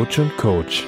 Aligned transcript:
Coach 0.00 0.18
und 0.18 0.34
Coach. 0.38 0.86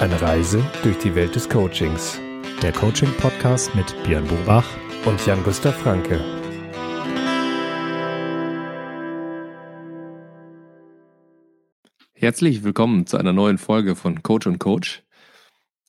Eine 0.00 0.20
Reise 0.20 0.60
durch 0.82 0.98
die 0.98 1.14
Welt 1.14 1.36
des 1.36 1.48
Coachings. 1.48 2.18
Der 2.60 2.72
Coaching-Podcast 2.72 3.72
mit 3.76 3.94
Björn 4.02 4.26
Bobach 4.26 4.66
und 5.04 5.24
Jan-Gustav 5.24 5.76
Franke. 5.76 6.18
Herzlich 12.14 12.64
willkommen 12.64 13.06
zu 13.06 13.16
einer 13.16 13.32
neuen 13.32 13.58
Folge 13.58 13.94
von 13.94 14.24
Coach 14.24 14.48
und 14.48 14.58
Coach. 14.58 15.04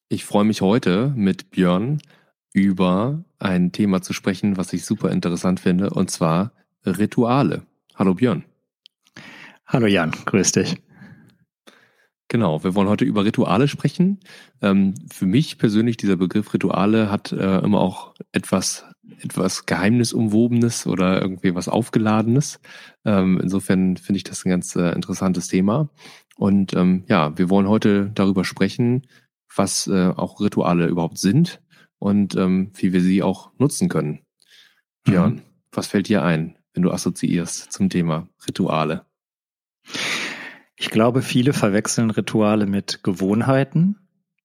Ich 0.08 0.24
freue 0.24 0.46
mich 0.46 0.62
heute 0.62 1.12
mit 1.16 1.50
Björn 1.50 2.00
über 2.54 3.24
ein 3.40 3.72
Thema 3.72 4.04
zu 4.04 4.14
sprechen, 4.14 4.58
was 4.58 4.74
ich 4.74 4.86
super 4.86 5.10
interessant 5.10 5.60
finde, 5.60 5.90
und 5.90 6.12
zwar 6.12 6.52
Rituale. 6.86 7.64
Hallo 7.96 8.14
Björn. 8.14 8.46
Hallo 9.66 9.88
Jan, 9.88 10.12
grüß 10.12 10.52
dich. 10.52 10.76
Genau, 12.32 12.64
wir 12.64 12.76
wollen 12.76 12.88
heute 12.88 13.06
über 13.06 13.26
Rituale 13.26 13.68
sprechen. 13.68 14.20
Ähm, 14.62 14.94
für 15.12 15.26
mich 15.26 15.58
persönlich, 15.58 15.98
dieser 15.98 16.16
Begriff 16.16 16.54
Rituale 16.54 17.10
hat 17.10 17.32
äh, 17.32 17.58
immer 17.60 17.82
auch 17.82 18.14
etwas, 18.32 18.86
etwas 19.20 19.66
Geheimnisumwobenes 19.66 20.86
oder 20.86 21.24
irgendwie 21.24 21.56
was 21.56 21.68
Aufgeladenes. 21.68 22.60
Ähm, 23.04 23.40
insofern 23.42 23.98
finde 23.98 24.18
ich 24.18 24.24
das 24.24 24.46
ein 24.46 24.50
ganz 24.52 24.76
äh, 24.76 24.92
interessantes 24.92 25.48
Thema. 25.48 25.90
Und 26.38 26.74
ähm, 26.74 27.04
ja, 27.08 27.36
wir 27.36 27.50
wollen 27.50 27.68
heute 27.68 28.12
darüber 28.14 28.46
sprechen, 28.46 29.08
was 29.56 29.88
äh, 29.88 30.10
auch 30.16 30.40
Rituale 30.40 30.86
überhaupt 30.86 31.18
sind 31.18 31.62
und 31.98 32.36
ähm, 32.36 32.72
wie 32.76 32.94
wir 32.94 33.02
sie 33.02 33.24
auch 33.24 33.52
nutzen 33.58 33.90
können. 33.90 34.20
Björn, 35.04 35.34
mhm. 35.34 35.42
was 35.72 35.88
fällt 35.88 36.08
dir 36.08 36.24
ein, 36.24 36.60
wenn 36.74 36.84
du 36.84 36.92
assoziierst 36.92 37.72
zum 37.72 37.90
Thema 37.90 38.30
Rituale? 38.48 39.09
Ich 40.82 40.90
glaube, 40.90 41.22
viele 41.22 41.52
verwechseln 41.52 42.10
Rituale 42.10 42.66
mit 42.66 43.04
Gewohnheiten. 43.04 43.98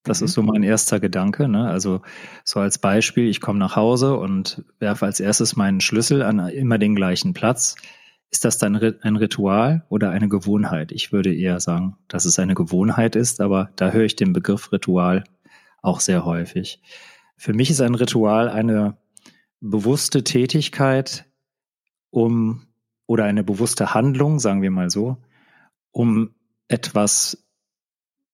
Das 0.03 0.21
mhm. 0.21 0.25
ist 0.25 0.33
so 0.33 0.43
mein 0.43 0.65
erster 0.65 0.99
Gedanke. 0.99 1.47
Ne? 1.47 1.69
Also 1.69 2.03
so 2.43 2.59
als 2.59 2.79
Beispiel, 2.79 3.29
ich 3.29 3.41
komme 3.41 3.61
nach 3.61 3.77
Hause 3.77 4.17
und 4.17 4.65
werfe 4.81 5.07
als 5.07 5.21
erstes 5.21 5.55
meinen 5.55 5.81
Schlüssel 5.81 6.23
an 6.23 6.41
immer 6.49 6.79
den 6.79 6.97
gleichen 6.97 7.35
Platz. 7.35 7.77
Ist 8.33 8.45
das 8.45 8.59
dann 8.59 8.75
ein 8.75 9.15
Ritual 9.15 9.85
oder 9.89 10.11
eine 10.11 10.29
Gewohnheit? 10.29 10.91
Ich 10.91 11.13
würde 11.13 11.33
eher 11.33 11.61
sagen, 11.61 11.99
dass 12.09 12.25
es 12.25 12.41
eine 12.41 12.57
Gewohnheit 12.57 13.15
ist, 13.15 13.41
aber 13.41 13.71
da 13.77 13.93
höre 13.93 14.05
ich 14.05 14.17
den 14.17 14.33
Begriff 14.33 14.73
Ritual 14.73 15.23
auch 15.83 16.01
sehr 16.01 16.25
häufig. 16.25 16.83
Für 17.37 17.53
mich 17.53 17.71
ist 17.71 17.81
ein 17.81 17.95
Ritual 17.95 18.49
eine 18.49 18.97
bewusste 19.61 20.25
Tätigkeit, 20.25 21.27
um 22.11 22.67
oder 23.07 23.23
eine 23.23 23.45
bewusste 23.45 23.95
Handlung, 23.95 24.41
sagen 24.41 24.63
wir 24.63 24.73
mal 24.73 24.91
so, 24.91 25.19
um 25.95 26.35
etwas 26.69 27.39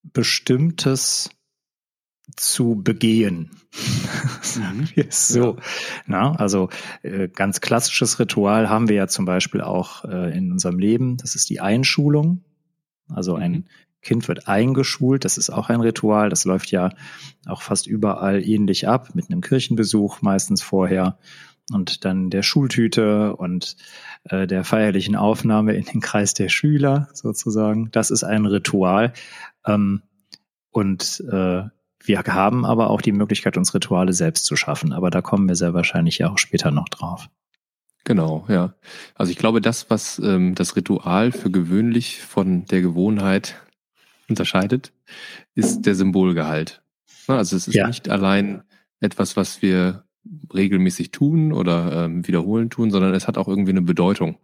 Bestimmtes 0.03 1.29
zu 2.35 2.81
begehen. 2.81 3.51
Sagen 4.41 4.89
wir 4.95 5.07
es 5.07 5.27
so. 5.27 5.57
Ja. 5.57 5.63
Na, 6.07 6.35
also 6.35 6.69
äh, 7.03 7.27
ganz 7.27 7.61
klassisches 7.61 8.19
Ritual 8.19 8.69
haben 8.69 8.89
wir 8.89 8.95
ja 8.95 9.07
zum 9.07 9.25
Beispiel 9.25 9.61
auch 9.61 10.05
äh, 10.05 10.35
in 10.35 10.51
unserem 10.51 10.79
Leben. 10.79 11.17
Das 11.17 11.35
ist 11.35 11.49
die 11.49 11.59
Einschulung. 11.59 12.43
Also 13.07 13.35
ein 13.35 13.51
mhm. 13.51 13.65
Kind 14.01 14.27
wird 14.27 14.47
eingeschult. 14.47 15.23
Das 15.23 15.37
ist 15.37 15.51
auch 15.51 15.69
ein 15.69 15.81
Ritual. 15.81 16.29
Das 16.29 16.45
läuft 16.45 16.71
ja 16.71 16.89
auch 17.45 17.61
fast 17.61 17.85
überall 17.85 18.43
ähnlich 18.43 18.87
ab, 18.87 19.13
mit 19.13 19.29
einem 19.29 19.41
Kirchenbesuch 19.41 20.21
meistens 20.23 20.63
vorher 20.63 21.19
und 21.73 22.05
dann 22.05 22.29
der 22.29 22.43
Schultüte 22.43 23.35
und 23.35 23.75
äh, 24.25 24.47
der 24.47 24.63
feierlichen 24.63 25.15
Aufnahme 25.15 25.73
in 25.73 25.85
den 25.85 26.01
Kreis 26.01 26.33
der 26.33 26.49
Schüler 26.49 27.09
sozusagen. 27.13 27.89
Das 27.91 28.11
ist 28.11 28.23
ein 28.23 28.45
Ritual. 28.45 29.13
Ähm, 29.65 30.01
und 30.71 31.23
äh, 31.31 31.63
wir 32.03 32.23
haben 32.27 32.65
aber 32.65 32.89
auch 32.89 33.01
die 33.01 33.11
Möglichkeit, 33.11 33.57
uns 33.57 33.73
Rituale 33.73 34.13
selbst 34.13 34.45
zu 34.45 34.55
schaffen. 34.55 34.93
Aber 34.93 35.09
da 35.09 35.21
kommen 35.21 35.47
wir 35.47 35.55
sehr 35.55 35.73
wahrscheinlich 35.73 36.17
ja 36.17 36.29
auch 36.29 36.37
später 36.37 36.71
noch 36.71 36.89
drauf. 36.89 37.29
Genau, 38.03 38.45
ja. 38.47 38.73
Also 39.15 39.31
ich 39.31 39.37
glaube, 39.37 39.61
das, 39.61 39.89
was 39.89 40.17
ähm, 40.19 40.55
das 40.55 40.75
Ritual 40.75 41.31
für 41.31 41.51
gewöhnlich 41.51 42.21
von 42.21 42.65
der 42.65 42.81
Gewohnheit 42.81 43.61
unterscheidet, 44.27 44.91
ist 45.53 45.83
der 45.83 45.93
Symbolgehalt. 45.93 46.81
Also 47.27 47.55
es 47.55 47.67
ist 47.67 47.75
ja. 47.75 47.87
nicht 47.87 48.09
allein 48.09 48.63
etwas, 48.99 49.37
was 49.37 49.61
wir 49.61 50.03
regelmäßig 50.53 51.11
tun 51.11 51.51
oder 51.51 52.05
ähm, 52.05 52.27
wiederholen 52.27 52.69
tun, 52.69 52.91
sondern 52.91 53.13
es 53.13 53.27
hat 53.27 53.37
auch 53.37 53.47
irgendwie 53.47 53.71
eine 53.71 53.81
Bedeutung. 53.81 54.37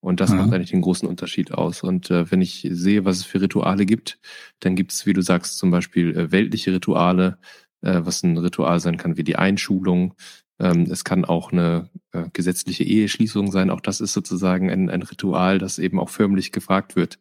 Und 0.00 0.20
das 0.20 0.30
mhm. 0.30 0.38
macht 0.38 0.52
eigentlich 0.52 0.70
den 0.70 0.80
großen 0.80 1.08
Unterschied 1.08 1.52
aus. 1.52 1.82
Und 1.82 2.10
äh, 2.10 2.30
wenn 2.30 2.40
ich 2.40 2.68
sehe, 2.70 3.04
was 3.04 3.18
es 3.18 3.24
für 3.24 3.40
Rituale 3.40 3.84
gibt, 3.84 4.18
dann 4.60 4.76
gibt 4.76 4.92
es, 4.92 5.06
wie 5.06 5.12
du 5.12 5.22
sagst, 5.22 5.58
zum 5.58 5.70
Beispiel 5.70 6.16
äh, 6.16 6.30
weltliche 6.30 6.72
Rituale, 6.72 7.38
äh, 7.82 8.00
was 8.04 8.22
ein 8.22 8.36
Ritual 8.38 8.80
sein 8.80 8.96
kann, 8.96 9.16
wie 9.16 9.24
die 9.24 9.36
Einschulung. 9.36 10.14
Ähm, 10.60 10.82
es 10.90 11.04
kann 11.04 11.24
auch 11.24 11.52
eine 11.52 11.90
äh, 12.12 12.24
gesetzliche 12.32 12.84
Eheschließung 12.84 13.50
sein. 13.50 13.70
Auch 13.70 13.80
das 13.80 14.00
ist 14.00 14.12
sozusagen 14.12 14.70
ein, 14.70 14.88
ein 14.88 15.02
Ritual, 15.02 15.58
das 15.58 15.78
eben 15.78 15.98
auch 15.98 16.10
förmlich 16.10 16.52
gefragt 16.52 16.94
wird. 16.94 17.18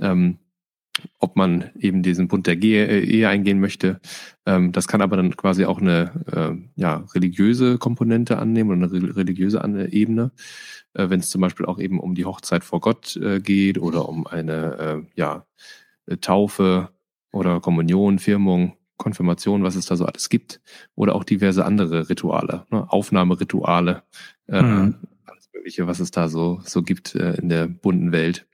Ähm, 0.00 0.38
ob 1.18 1.36
man 1.36 1.70
eben 1.78 2.02
diesen 2.02 2.28
Bund 2.28 2.46
der 2.46 2.56
äh, 2.62 3.00
Ehe 3.00 3.28
eingehen 3.28 3.60
möchte. 3.60 4.00
Ähm, 4.46 4.72
das 4.72 4.88
kann 4.88 5.02
aber 5.02 5.16
dann 5.16 5.36
quasi 5.36 5.64
auch 5.64 5.80
eine 5.80 6.24
äh, 6.32 6.80
ja, 6.80 7.04
religiöse 7.14 7.78
Komponente 7.78 8.38
annehmen 8.38 8.70
oder 8.82 8.94
eine 8.94 9.16
religiöse 9.16 9.60
Ebene, 9.90 10.32
äh, 10.94 11.08
wenn 11.08 11.20
es 11.20 11.30
zum 11.30 11.40
Beispiel 11.40 11.66
auch 11.66 11.78
eben 11.78 12.00
um 12.00 12.14
die 12.14 12.24
Hochzeit 12.24 12.64
vor 12.64 12.80
Gott 12.80 13.18
geht 13.42 13.78
oder 13.78 14.08
um 14.08 14.26
eine 14.26 15.06
ja, 15.14 15.46
Taufe 16.20 16.90
oder 17.32 17.60
Kommunion, 17.60 18.18
Firmung, 18.18 18.76
Konfirmation, 18.96 19.62
was 19.62 19.76
es 19.76 19.86
da 19.86 19.96
so 19.96 20.04
alles 20.04 20.28
gibt, 20.28 20.60
oder 20.94 21.14
auch 21.14 21.24
diverse 21.24 21.64
andere 21.64 22.08
Rituale, 22.08 22.66
ne? 22.70 22.90
Aufnahmerituale, 22.90 24.02
mhm. 24.46 24.96
alles 25.24 25.50
Mögliche, 25.54 25.86
was 25.86 26.00
es 26.00 26.10
da 26.10 26.28
so, 26.28 26.60
so 26.64 26.82
gibt 26.82 27.14
in 27.14 27.48
der 27.48 27.66
bunten 27.66 28.12
Welt. 28.12 28.46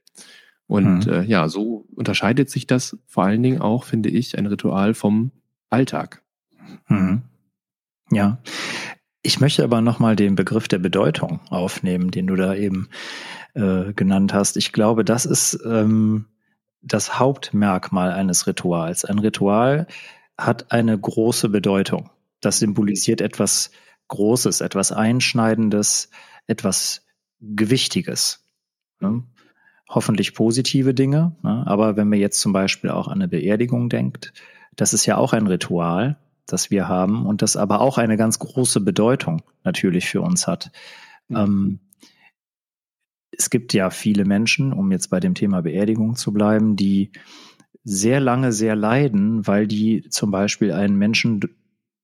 Und 0.67 1.07
mhm. 1.07 1.13
äh, 1.13 1.23
ja, 1.23 1.47
so 1.47 1.85
unterscheidet 1.95 2.49
sich 2.49 2.67
das 2.67 2.97
vor 3.07 3.23
allen 3.23 3.41
Dingen 3.41 3.61
auch, 3.61 3.85
finde 3.85 4.09
ich, 4.09 4.37
ein 4.37 4.45
Ritual 4.45 4.93
vom 4.93 5.31
Alltag. 5.69 6.21
Mhm. 6.87 7.23
Ja. 8.11 8.39
Ich 9.21 9.39
möchte 9.39 9.63
aber 9.63 9.81
nochmal 9.81 10.15
den 10.15 10.35
Begriff 10.35 10.67
der 10.67 10.79
Bedeutung 10.79 11.39
aufnehmen, 11.49 12.11
den 12.11 12.27
du 12.27 12.35
da 12.35 12.53
eben 12.53 12.89
äh, 13.53 13.93
genannt 13.93 14.33
hast. 14.33 14.55
Ich 14.57 14.71
glaube, 14.71 15.03
das 15.03 15.25
ist 15.25 15.59
ähm, 15.65 16.25
das 16.81 17.19
Hauptmerkmal 17.19 18.11
eines 18.11 18.47
Rituals. 18.47 19.03
Ein 19.03 19.19
Ritual 19.19 19.87
hat 20.37 20.71
eine 20.71 20.97
große 20.97 21.49
Bedeutung. 21.49 22.09
Das 22.39 22.59
symbolisiert 22.59 23.21
etwas 23.21 23.71
Großes, 24.09 24.61
etwas 24.61 24.91
Einschneidendes, 24.91 26.09
etwas 26.45 27.05
Gewichtiges. 27.41 28.45
Ne? 28.99 29.23
Hoffentlich 29.89 30.33
positive 30.33 30.93
Dinge. 30.93 31.35
Ne? 31.43 31.63
Aber 31.65 31.95
wenn 31.95 32.09
man 32.09 32.19
jetzt 32.19 32.39
zum 32.39 32.53
Beispiel 32.53 32.89
auch 32.89 33.07
an 33.07 33.15
eine 33.15 33.27
Beerdigung 33.27 33.89
denkt, 33.89 34.33
das 34.75 34.93
ist 34.93 35.05
ja 35.05 35.17
auch 35.17 35.33
ein 35.33 35.47
Ritual, 35.47 36.17
das 36.45 36.71
wir 36.71 36.87
haben 36.87 37.25
und 37.25 37.41
das 37.41 37.57
aber 37.57 37.81
auch 37.81 37.97
eine 37.97 38.17
ganz 38.17 38.39
große 38.39 38.81
Bedeutung 38.81 39.41
natürlich 39.63 40.09
für 40.09 40.21
uns 40.21 40.47
hat. 40.47 40.71
Mhm. 41.27 41.37
Ähm, 41.37 41.79
es 43.31 43.49
gibt 43.49 43.73
ja 43.73 43.89
viele 43.89 44.25
Menschen, 44.25 44.73
um 44.73 44.91
jetzt 44.91 45.09
bei 45.09 45.19
dem 45.19 45.35
Thema 45.35 45.61
Beerdigung 45.61 46.15
zu 46.15 46.33
bleiben, 46.33 46.75
die 46.75 47.11
sehr 47.83 48.19
lange 48.19 48.51
sehr 48.51 48.75
leiden, 48.75 49.47
weil 49.47 49.67
die 49.67 50.09
zum 50.09 50.31
Beispiel 50.31 50.71
einen 50.73 50.97
Menschen 50.97 51.41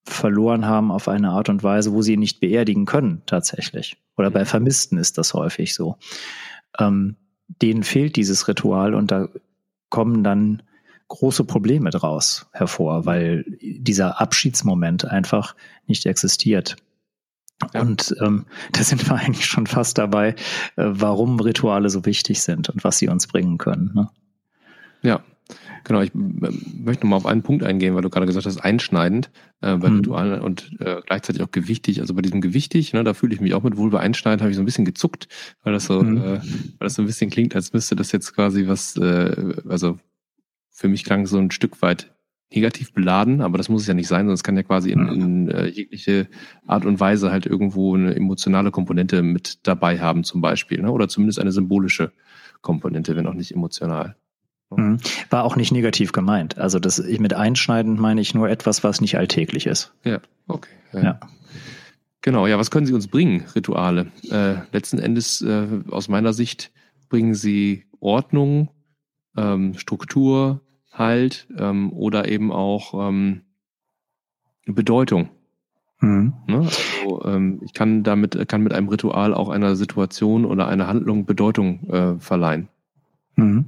verloren 0.05 0.65
haben 0.65 0.91
auf 0.91 1.07
eine 1.07 1.29
Art 1.29 1.49
und 1.49 1.63
Weise, 1.63 1.93
wo 1.93 2.01
sie 2.01 2.13
ihn 2.13 2.19
nicht 2.19 2.39
beerdigen 2.39 2.85
können, 2.85 3.23
tatsächlich. 3.25 3.97
Oder 4.17 4.29
bei 4.29 4.45
Vermissten 4.45 4.97
ist 4.97 5.17
das 5.17 5.33
häufig 5.33 5.73
so. 5.73 5.97
Ähm, 6.77 7.15
denen 7.47 7.83
fehlt 7.83 8.15
dieses 8.15 8.47
Ritual 8.47 8.93
und 8.93 9.11
da 9.11 9.29
kommen 9.89 10.23
dann 10.23 10.63
große 11.07 11.43
Probleme 11.43 11.91
draus 11.91 12.47
hervor, 12.51 13.05
weil 13.05 13.45
dieser 13.61 14.19
Abschiedsmoment 14.19 15.05
einfach 15.05 15.55
nicht 15.85 16.05
existiert. 16.05 16.75
Ja. 17.73 17.81
Und 17.81 18.15
ähm, 18.21 18.45
da 18.71 18.83
sind 18.83 19.07
wir 19.07 19.15
eigentlich 19.15 19.45
schon 19.45 19.67
fast 19.67 19.97
dabei, 19.97 20.29
äh, 20.29 20.35
warum 20.75 21.39
Rituale 21.39 21.89
so 21.89 22.05
wichtig 22.05 22.41
sind 22.41 22.69
und 22.69 22.83
was 22.83 22.97
sie 22.97 23.07
uns 23.07 23.27
bringen 23.27 23.57
können. 23.57 23.91
Ne? 23.93 24.09
Ja, 25.01 25.23
Genau, 25.83 26.01
ich 26.01 26.11
möchte 26.13 27.05
nochmal 27.05 27.17
auf 27.17 27.25
einen 27.25 27.43
Punkt 27.43 27.63
eingehen, 27.63 27.93
weil 27.95 28.01
du 28.01 28.09
gerade 28.09 28.25
gesagt 28.25 28.45
hast, 28.45 28.57
einschneidend 28.57 29.31
äh, 29.61 29.75
bei 29.75 29.89
mhm. 29.89 29.97
Ritualen 29.97 30.41
und 30.41 30.71
äh, 30.79 31.01
gleichzeitig 31.05 31.41
auch 31.41 31.51
gewichtig. 31.51 31.99
Also 31.99 32.13
bei 32.13 32.21
diesem 32.21 32.41
gewichtig, 32.41 32.93
ne, 32.93 33.03
da 33.03 33.13
fühle 33.13 33.33
ich 33.33 33.41
mich 33.41 33.53
auch 33.53 33.63
mit 33.63 33.75
wohl. 33.75 33.89
Bei 33.89 33.99
einschneidend 33.99 34.41
habe 34.41 34.51
ich 34.51 34.55
so 34.55 34.61
ein 34.61 34.65
bisschen 34.65 34.85
gezuckt, 34.85 35.27
weil 35.63 35.73
das 35.73 35.85
so, 35.85 36.01
mhm. 36.01 36.17
äh, 36.17 36.39
weil 36.41 36.79
das 36.79 36.95
so 36.95 37.01
ein 37.01 37.05
bisschen 37.05 37.29
klingt, 37.29 37.55
als 37.55 37.73
müsste 37.73 37.95
das 37.95 38.11
jetzt 38.11 38.33
quasi 38.33 38.67
was, 38.67 38.95
äh, 38.97 39.55
also 39.67 39.99
für 40.71 40.87
mich 40.87 41.03
klang 41.03 41.25
so 41.27 41.37
ein 41.37 41.51
Stück 41.51 41.81
weit 41.81 42.13
negativ 42.55 42.93
beladen, 42.93 43.41
aber 43.41 43.57
das 43.57 43.69
muss 43.69 43.81
es 43.81 43.87
ja 43.87 43.93
nicht 43.93 44.07
sein, 44.07 44.21
sondern 44.21 44.35
es 44.35 44.43
kann 44.43 44.55
ja 44.55 44.63
quasi 44.63 44.91
in, 44.91 45.07
in 45.07 45.49
äh, 45.49 45.67
jegliche 45.67 46.27
Art 46.67 46.85
und 46.85 46.99
Weise 46.99 47.31
halt 47.31 47.45
irgendwo 47.45 47.95
eine 47.95 48.15
emotionale 48.15 48.71
Komponente 48.71 49.23
mit 49.23 49.59
dabei 49.67 49.99
haben, 49.99 50.23
zum 50.23 50.41
Beispiel, 50.41 50.81
ne? 50.81 50.91
oder 50.91 51.07
zumindest 51.07 51.39
eine 51.39 51.51
symbolische 51.51 52.11
Komponente, 52.61 53.15
wenn 53.15 53.27
auch 53.27 53.33
nicht 53.33 53.51
emotional. 53.51 54.15
Mhm. 54.77 54.97
War 55.29 55.43
auch 55.43 55.55
nicht 55.55 55.71
negativ 55.71 56.11
gemeint. 56.11 56.57
Also 56.57 56.79
das 56.79 56.99
ich 56.99 57.19
mit 57.19 57.33
einschneidend 57.33 57.99
meine 57.99 58.21
ich 58.21 58.33
nur 58.33 58.49
etwas, 58.49 58.83
was 58.83 59.01
nicht 59.01 59.17
alltäglich 59.17 59.67
ist. 59.67 59.93
Ja, 60.03 60.19
okay. 60.47 60.71
Ja. 60.93 61.03
ja. 61.03 61.19
Genau, 62.21 62.47
ja, 62.47 62.57
was 62.57 62.71
können 62.71 62.85
sie 62.85 62.93
uns 62.93 63.07
bringen, 63.07 63.43
Rituale? 63.53 64.07
Äh, 64.31 64.55
letzten 64.71 64.97
Endes, 64.97 65.41
äh, 65.41 65.67
aus 65.91 66.07
meiner 66.07 66.31
Sicht, 66.31 66.71
bringen 67.09 67.33
sie 67.33 67.83
Ordnung, 67.99 68.69
ähm, 69.35 69.73
Struktur, 69.77 70.61
Halt 70.93 71.47
ähm, 71.57 71.91
oder 71.91 72.29
eben 72.29 72.51
auch 72.51 73.09
ähm, 73.09 73.41
Bedeutung. 74.67 75.29
Mhm. 76.01 76.33
Ne? 76.45 76.57
Also, 76.59 77.25
ähm, 77.25 77.61
ich 77.63 77.73
kann 77.73 78.03
damit, 78.03 78.47
kann 78.47 78.61
mit 78.61 78.73
einem 78.73 78.89
Ritual 78.89 79.33
auch 79.33 79.49
einer 79.49 79.75
Situation 79.75 80.45
oder 80.45 80.67
einer 80.67 80.85
Handlung 80.85 81.25
Bedeutung 81.25 81.89
äh, 81.89 82.19
verleihen. 82.19 82.69
Mhm. 83.35 83.65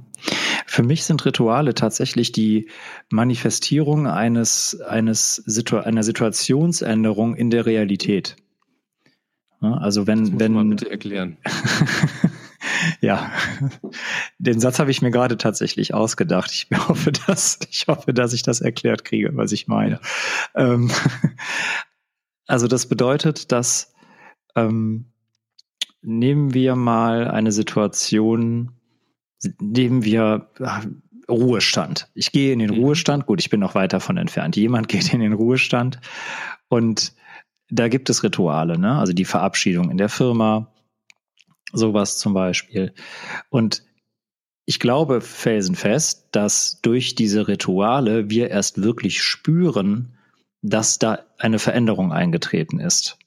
Für 0.76 0.82
mich 0.82 1.04
sind 1.04 1.24
Rituale 1.24 1.72
tatsächlich 1.72 2.32
die 2.32 2.68
Manifestierung 3.08 4.06
eines, 4.06 4.78
eines 4.78 5.36
Situ 5.36 5.78
einer 5.78 6.02
Situationsänderung 6.02 7.34
in 7.34 7.48
der 7.48 7.64
Realität. 7.64 8.36
Also 9.60 10.06
wenn, 10.06 10.20
das 10.20 10.30
muss 10.32 10.40
wenn. 10.40 10.52
Man 10.52 10.68
bitte 10.68 10.90
erklären. 10.90 11.38
ja, 13.00 13.32
den 14.38 14.60
Satz 14.60 14.78
habe 14.78 14.90
ich 14.90 15.00
mir 15.00 15.10
gerade 15.10 15.38
tatsächlich 15.38 15.94
ausgedacht. 15.94 16.52
Ich 16.52 16.68
hoffe, 16.88 17.10
dass 17.10 17.58
ich 17.70 17.86
hoffe, 17.88 18.12
dass 18.12 18.34
ich 18.34 18.42
das 18.42 18.60
erklärt 18.60 19.02
kriege, 19.02 19.30
was 19.32 19.52
ich 19.52 19.68
meine. 19.68 19.98
Ja. 20.54 20.74
Ähm, 20.74 20.90
also 22.46 22.68
das 22.68 22.84
bedeutet, 22.84 23.50
dass 23.50 23.94
ähm, 24.54 25.06
nehmen 26.02 26.52
wir 26.52 26.76
mal 26.76 27.28
eine 27.30 27.50
Situation, 27.50 28.75
nehmen 29.60 30.04
wir 30.04 30.50
ach, 30.60 30.86
Ruhestand. 31.28 32.08
Ich 32.14 32.32
gehe 32.32 32.52
in 32.52 32.60
den 32.60 32.70
mhm. 32.70 32.84
Ruhestand. 32.84 33.26
Gut, 33.26 33.40
ich 33.40 33.50
bin 33.50 33.60
noch 33.60 33.74
weit 33.74 33.92
davon 33.92 34.16
entfernt. 34.16 34.56
Jemand 34.56 34.88
geht 34.88 35.12
in 35.12 35.20
den 35.20 35.32
Ruhestand 35.32 36.00
und 36.68 37.14
da 37.68 37.88
gibt 37.88 38.10
es 38.10 38.22
Rituale, 38.22 38.78
ne? 38.78 38.96
Also 38.98 39.12
die 39.12 39.24
Verabschiedung 39.24 39.90
in 39.90 39.96
der 39.96 40.08
Firma, 40.08 40.72
sowas 41.72 42.18
zum 42.18 42.32
Beispiel. 42.32 42.94
Und 43.50 43.82
ich 44.66 44.80
glaube 44.80 45.20
felsenfest, 45.20 46.28
dass 46.32 46.80
durch 46.82 47.14
diese 47.14 47.48
Rituale 47.48 48.30
wir 48.30 48.50
erst 48.50 48.82
wirklich 48.82 49.22
spüren, 49.22 50.16
dass 50.62 50.98
da 50.98 51.20
eine 51.38 51.58
Veränderung 51.58 52.12
eingetreten 52.12 52.80
ist. 52.80 53.18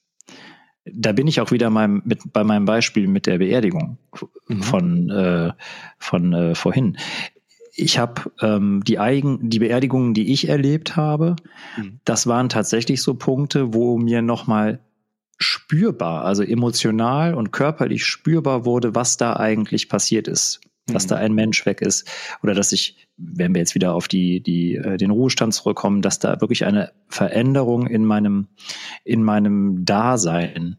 Da 0.86 1.12
bin 1.12 1.28
ich 1.28 1.40
auch 1.40 1.52
wieder 1.52 1.70
meinem, 1.70 2.02
mit, 2.06 2.34
bei 2.34 2.44
meinem 2.44 2.66
Beispiel 2.66 3.08
mit 3.08 3.26
der 3.26 3.38
Beerdigung 3.38 3.98
mhm. 4.48 4.64
von, 4.64 5.10
äh, 5.10 5.54
von 6.10 6.34
äh, 6.34 6.56
vorhin 6.56 6.98
ich 7.76 7.98
habe 7.98 8.32
ähm, 8.42 8.84
die 8.86 9.00
Eigen, 9.00 9.50
die 9.50 9.60
Beerdigungen, 9.60 10.14
die 10.14 10.34
ich 10.34 10.50
erlebt 10.50 10.96
habe, 10.96 11.36
mhm. 11.78 12.00
das 12.04 12.28
waren 12.28 12.50
tatsächlich 12.50 13.02
so 13.02 13.14
Punkte, 13.14 13.74
wo 13.74 13.98
mir 13.98 14.22
nochmal 14.22 14.80
spürbar, 15.38 16.26
also 16.26 16.44
emotional 16.44 17.34
und 17.34 17.52
körperlich 17.52 18.06
spürbar 18.06 18.66
wurde, 18.66 18.96
was 18.96 19.16
da 19.16 19.38
eigentlich 19.38 19.88
passiert 19.88 20.28
ist. 20.28 20.60
Mhm. 20.88 20.94
Dass 20.94 21.08
da 21.08 21.16
ein 21.16 21.34
Mensch 21.34 21.66
weg 21.66 21.82
ist. 21.82 22.10
Oder 22.44 22.54
dass 22.54 22.74
ich, 22.74 23.08
wenn 23.16 23.54
wir 23.54 23.60
jetzt 23.60 23.76
wieder 23.76 23.94
auf 23.94 24.10
die, 24.10 24.42
die, 24.42 24.76
äh, 24.76 24.98
den 24.98 25.12
Ruhestand 25.12 25.54
zurückkommen, 25.54 26.02
dass 26.02 26.20
da 26.20 26.42
wirklich 26.42 26.66
eine 26.66 26.92
Veränderung 27.08 27.88
in 27.88 28.04
meinem, 28.04 28.48
in 29.06 29.24
meinem 29.24 29.86
Dasein 29.86 30.78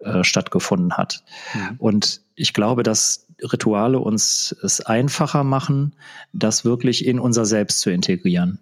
äh, 0.00 0.22
stattgefunden 0.22 0.94
hat. 0.98 1.24
Mhm. 1.54 1.76
Und 1.78 2.20
ich 2.34 2.52
glaube, 2.52 2.82
dass 2.82 3.28
Rituale 3.42 3.98
uns 3.98 4.54
es 4.62 4.80
einfacher 4.80 5.44
machen, 5.44 5.94
das 6.32 6.64
wirklich 6.64 7.06
in 7.06 7.18
unser 7.18 7.44
Selbst 7.44 7.80
zu 7.80 7.90
integrieren. 7.90 8.58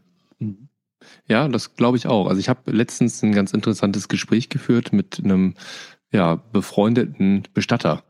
Ja, 1.27 1.49
das 1.49 1.77
glaube 1.77 1.97
ich 1.97 2.07
auch. 2.07 2.27
Also 2.27 2.41
ich 2.41 2.49
habe 2.49 2.71
letztens 2.73 3.23
ein 3.23 3.33
ganz 3.33 3.53
interessantes 3.53 4.09
Gespräch 4.09 4.49
geführt 4.49 4.93
mit 4.93 5.21
einem 5.23 5.55
ja, 6.13 6.37
befreundeten 6.53 7.45
Bestatter. 7.55 8.03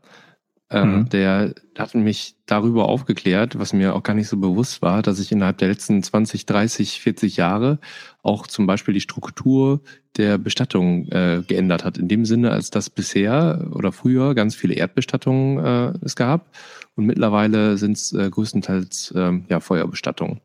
Äh, 0.69 0.85
mhm. 0.85 1.09
Der 1.09 1.53
hat 1.77 1.93
mich 1.95 2.35
darüber 2.45 2.87
aufgeklärt, 2.87 3.59
was 3.59 3.73
mir 3.73 3.93
auch 3.93 4.03
gar 4.03 4.13
nicht 4.13 4.29
so 4.29 4.37
bewusst 4.37 4.81
war, 4.81 5.01
dass 5.01 5.17
sich 5.17 5.31
innerhalb 5.31 5.57
der 5.57 5.67
letzten 5.67 6.01
20, 6.01 6.45
30, 6.45 7.01
40 7.01 7.37
Jahre 7.37 7.79
auch 8.23 8.47
zum 8.47 8.67
Beispiel 8.67 8.93
die 8.93 9.01
Struktur 9.01 9.81
der 10.17 10.37
Bestattung 10.37 11.07
äh, 11.07 11.41
geändert 11.47 11.85
hat. 11.85 11.97
In 11.97 12.07
dem 12.07 12.25
Sinne, 12.25 12.51
als 12.51 12.69
dass 12.69 12.89
bisher 12.89 13.67
oder 13.71 13.91
früher 13.91 14.35
ganz 14.35 14.55
viele 14.55 14.73
Erdbestattungen 14.73 15.57
äh, 15.63 15.93
es 16.01 16.15
gab 16.15 16.49
und 16.95 17.05
mittlerweile 17.05 17.77
sind 17.77 17.97
es 17.97 18.13
äh, 18.13 18.29
größtenteils 18.29 19.13
ähm, 19.15 19.45
ja, 19.49 19.59
Feuerbestattungen. 19.59 20.41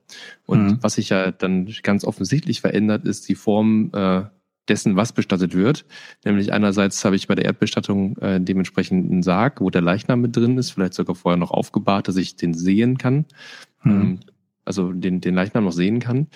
Und 0.46 0.66
mhm. 0.66 0.78
was 0.80 0.94
sich 0.94 1.08
ja 1.08 1.32
dann 1.32 1.68
ganz 1.82 2.04
offensichtlich 2.04 2.60
verändert, 2.60 3.04
ist 3.04 3.28
die 3.28 3.34
Form 3.34 3.90
äh, 3.92 4.22
dessen, 4.68 4.96
was 4.96 5.12
bestattet 5.12 5.54
wird. 5.54 5.84
Nämlich 6.24 6.52
einerseits 6.52 7.04
habe 7.04 7.16
ich 7.16 7.28
bei 7.28 7.34
der 7.34 7.44
Erdbestattung 7.44 8.16
äh, 8.18 8.40
dementsprechend 8.40 9.10
einen 9.10 9.22
Sarg, 9.22 9.60
wo 9.60 9.70
der 9.70 9.82
Leichnam 9.82 10.20
mit 10.20 10.36
drin 10.36 10.58
ist, 10.58 10.70
vielleicht 10.70 10.94
sogar 10.94 11.14
vorher 11.14 11.36
noch 11.36 11.50
aufgebahrt, 11.50 12.08
dass 12.08 12.16
ich 12.16 12.36
den 12.36 12.54
sehen 12.54 12.98
kann. 12.98 13.26
Mhm. 13.82 13.92
Ähm, 13.92 14.20
also 14.64 14.92
den, 14.92 15.20
den 15.20 15.34
Leichnam 15.34 15.64
noch 15.64 15.72
sehen 15.72 16.00
kann. 16.00 16.26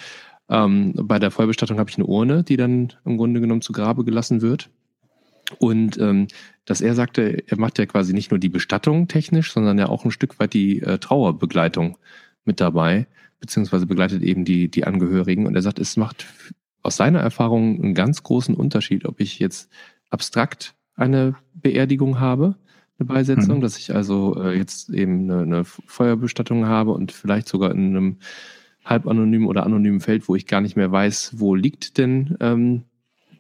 Ähm, 0.51 0.93
bei 0.97 1.19
der 1.19 1.31
Feuerbestattung 1.31 1.79
habe 1.79 1.89
ich 1.89 1.97
eine 1.97 2.07
Urne, 2.07 2.43
die 2.43 2.57
dann 2.57 2.93
im 3.05 3.17
Grunde 3.17 3.41
genommen 3.41 3.63
zu 3.63 3.73
Grabe 3.73 4.05
gelassen 4.05 4.43
wird. 4.43 4.69
Und 5.59 5.99
ähm, 5.99 6.29
dass 6.65 6.81
er 6.81 6.95
sagte, 6.95 7.43
er 7.47 7.59
macht 7.59 7.79
ja 7.79 7.87
quasi 7.87 8.13
nicht 8.13 8.31
nur 8.31 8.39
die 8.39 8.49
Bestattung 8.49 9.09
technisch, 9.09 9.53
sondern 9.53 9.79
ja 9.79 9.89
auch 9.89 10.05
ein 10.05 10.11
Stück 10.11 10.39
weit 10.39 10.55
die 10.55 10.81
äh, 10.83 10.99
Trauerbegleitung 10.99 11.97
mit 12.45 12.61
dabei, 12.61 13.07
beziehungsweise 13.41 13.87
begleitet 13.87 14.23
eben 14.23 14.45
die, 14.45 14.69
die 14.69 14.85
Angehörigen. 14.85 15.47
Und 15.47 15.55
er 15.55 15.63
sagt, 15.63 15.79
es 15.79 15.97
macht 15.97 16.27
aus 16.83 16.97
seiner 16.97 17.21
Erfahrung 17.21 17.83
einen 17.83 17.95
ganz 17.95 18.23
großen 18.23 18.55
Unterschied, 18.55 19.05
ob 19.07 19.21
ich 19.21 19.39
jetzt 19.39 19.71
abstrakt 20.11 20.75
eine 20.95 21.35
Beerdigung 21.55 22.21
habe, 22.21 22.57
eine 22.99 23.07
Beisetzung, 23.07 23.59
mhm. 23.59 23.61
dass 23.63 23.79
ich 23.79 23.95
also 23.95 24.41
äh, 24.43 24.57
jetzt 24.57 24.91
eben 24.91 25.31
eine, 25.31 25.43
eine, 25.43 25.65
Feuerbestattung 25.65 26.67
habe 26.67 26.93
und 26.93 27.13
vielleicht 27.13 27.49
sogar 27.49 27.71
in 27.71 27.97
einem 27.97 28.17
halb 28.91 29.07
anonymen 29.07 29.47
oder 29.47 29.65
anonymen 29.65 30.01
Feld, 30.01 30.29
wo 30.29 30.35
ich 30.35 30.47
gar 30.47 30.61
nicht 30.61 30.77
mehr 30.77 30.93
weiß, 30.93 31.35
wo 31.39 31.55
liegt 31.55 31.97
denn 31.97 32.37
ähm, 32.41 32.83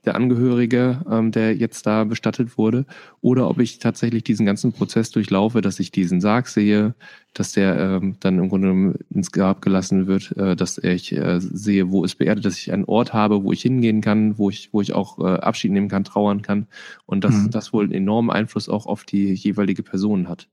der 0.04 0.14
Angehörige, 0.14 1.02
ähm, 1.10 1.30
der 1.30 1.54
jetzt 1.54 1.86
da 1.86 2.04
bestattet 2.04 2.56
wurde, 2.56 2.86
oder 3.20 3.50
ob 3.50 3.60
ich 3.60 3.78
tatsächlich 3.78 4.24
diesen 4.24 4.46
ganzen 4.46 4.72
Prozess 4.72 5.10
durchlaufe, 5.10 5.60
dass 5.60 5.78
ich 5.78 5.90
diesen 5.90 6.20
Sarg 6.20 6.48
sehe, 6.48 6.94
dass 7.34 7.52
der 7.52 7.78
ähm, 7.78 8.16
dann 8.20 8.38
im 8.38 8.48
Grunde 8.48 8.98
ins 9.10 9.30
Grab 9.30 9.60
gelassen 9.60 10.06
wird, 10.06 10.34
äh, 10.38 10.56
dass 10.56 10.78
ich 10.78 11.12
äh, 11.12 11.38
sehe, 11.40 11.90
wo 11.90 12.04
es 12.04 12.14
beerdet, 12.14 12.46
dass 12.46 12.56
ich 12.56 12.72
einen 12.72 12.86
Ort 12.86 13.12
habe, 13.12 13.44
wo 13.44 13.52
ich 13.52 13.60
hingehen 13.60 14.00
kann, 14.00 14.38
wo 14.38 14.48
ich, 14.48 14.72
wo 14.72 14.80
ich 14.80 14.94
auch 14.94 15.18
äh, 15.18 15.38
Abschied 15.40 15.72
nehmen 15.72 15.88
kann, 15.88 16.04
trauern 16.04 16.40
kann 16.40 16.66
und 17.04 17.22
dass 17.22 17.34
mhm. 17.34 17.50
das 17.50 17.72
wohl 17.72 17.84
einen 17.84 17.92
enormen 17.92 18.30
Einfluss 18.30 18.68
auch 18.68 18.86
auf 18.86 19.04
die 19.04 19.34
jeweilige 19.34 19.82
Person 19.82 20.28
hat. 20.28 20.48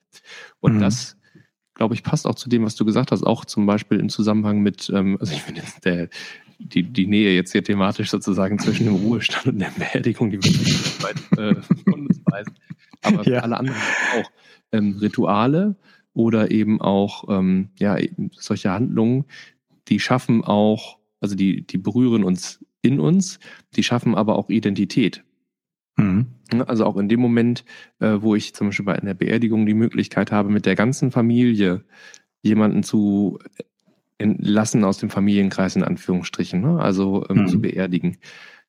Und 0.59 0.75
mhm. 0.75 0.81
das 0.81 1.17
glaube 1.77 1.93
ich, 1.93 2.03
passt 2.03 2.27
auch 2.27 2.35
zu 2.35 2.49
dem, 2.49 2.63
was 2.63 2.75
du 2.75 2.83
gesagt 2.83 3.11
hast, 3.11 3.23
auch 3.23 3.45
zum 3.45 3.65
Beispiel 3.65 3.99
im 3.99 4.09
Zusammenhang 4.09 4.59
mit, 4.59 4.91
ähm, 4.93 5.17
also 5.19 5.31
ich 5.33 5.41
finde 5.41 5.61
jetzt 5.61 5.85
der, 5.85 6.09
die, 6.59 6.83
die 6.83 7.07
Nähe 7.07 7.35
jetzt 7.35 7.51
hier 7.51 7.63
thematisch 7.63 8.09
sozusagen 8.09 8.59
zwischen 8.59 8.85
dem 8.85 8.95
Ruhestand 8.95 9.45
und 9.45 9.59
der 9.59 9.71
Beerdigung, 9.77 10.31
die 10.31 10.43
wir 10.43 11.03
weit 11.03 11.37
äh, 11.37 11.61
von 11.89 12.07
uns 12.07 12.19
weisen. 12.25 12.53
Aber 13.03 13.23
ja. 13.29 13.39
alle 13.39 13.57
anderen 13.57 13.79
auch. 14.19 14.31
Ähm, 14.73 14.97
Rituale 14.99 15.77
oder 16.13 16.51
eben 16.51 16.81
auch 16.81 17.25
ähm, 17.29 17.69
ja, 17.77 17.95
solche 18.31 18.71
Handlungen, 18.71 19.25
die 19.87 19.99
schaffen 19.99 20.43
auch, 20.43 20.97
also 21.21 21.35
die, 21.35 21.65
die 21.65 21.77
berühren 21.77 22.23
uns 22.23 22.65
in 22.81 22.99
uns, 22.99 23.39
die 23.75 23.83
schaffen 23.83 24.15
aber 24.15 24.35
auch 24.35 24.49
Identität. 24.49 25.23
Mhm. 25.97 26.27
Also 26.65 26.85
auch 26.85 26.97
in 26.97 27.09
dem 27.09 27.19
Moment, 27.19 27.65
äh, 27.99 28.17
wo 28.19 28.35
ich 28.35 28.53
zum 28.53 28.67
Beispiel 28.67 28.85
bei 28.85 28.95
einer 28.95 29.13
Beerdigung 29.13 29.65
die 29.65 29.73
Möglichkeit 29.73 30.31
habe, 30.31 30.49
mit 30.49 30.65
der 30.65 30.75
ganzen 30.75 31.11
Familie 31.11 31.83
jemanden 32.41 32.83
zu 32.83 33.39
entlassen 34.17 34.83
aus 34.83 34.97
dem 34.97 35.09
Familienkreis 35.09 35.75
in 35.75 35.83
Anführungsstrichen, 35.83 36.61
ne? 36.61 36.79
also 36.79 37.25
ähm, 37.29 37.41
mhm. 37.41 37.47
zu 37.47 37.61
beerdigen. 37.61 38.17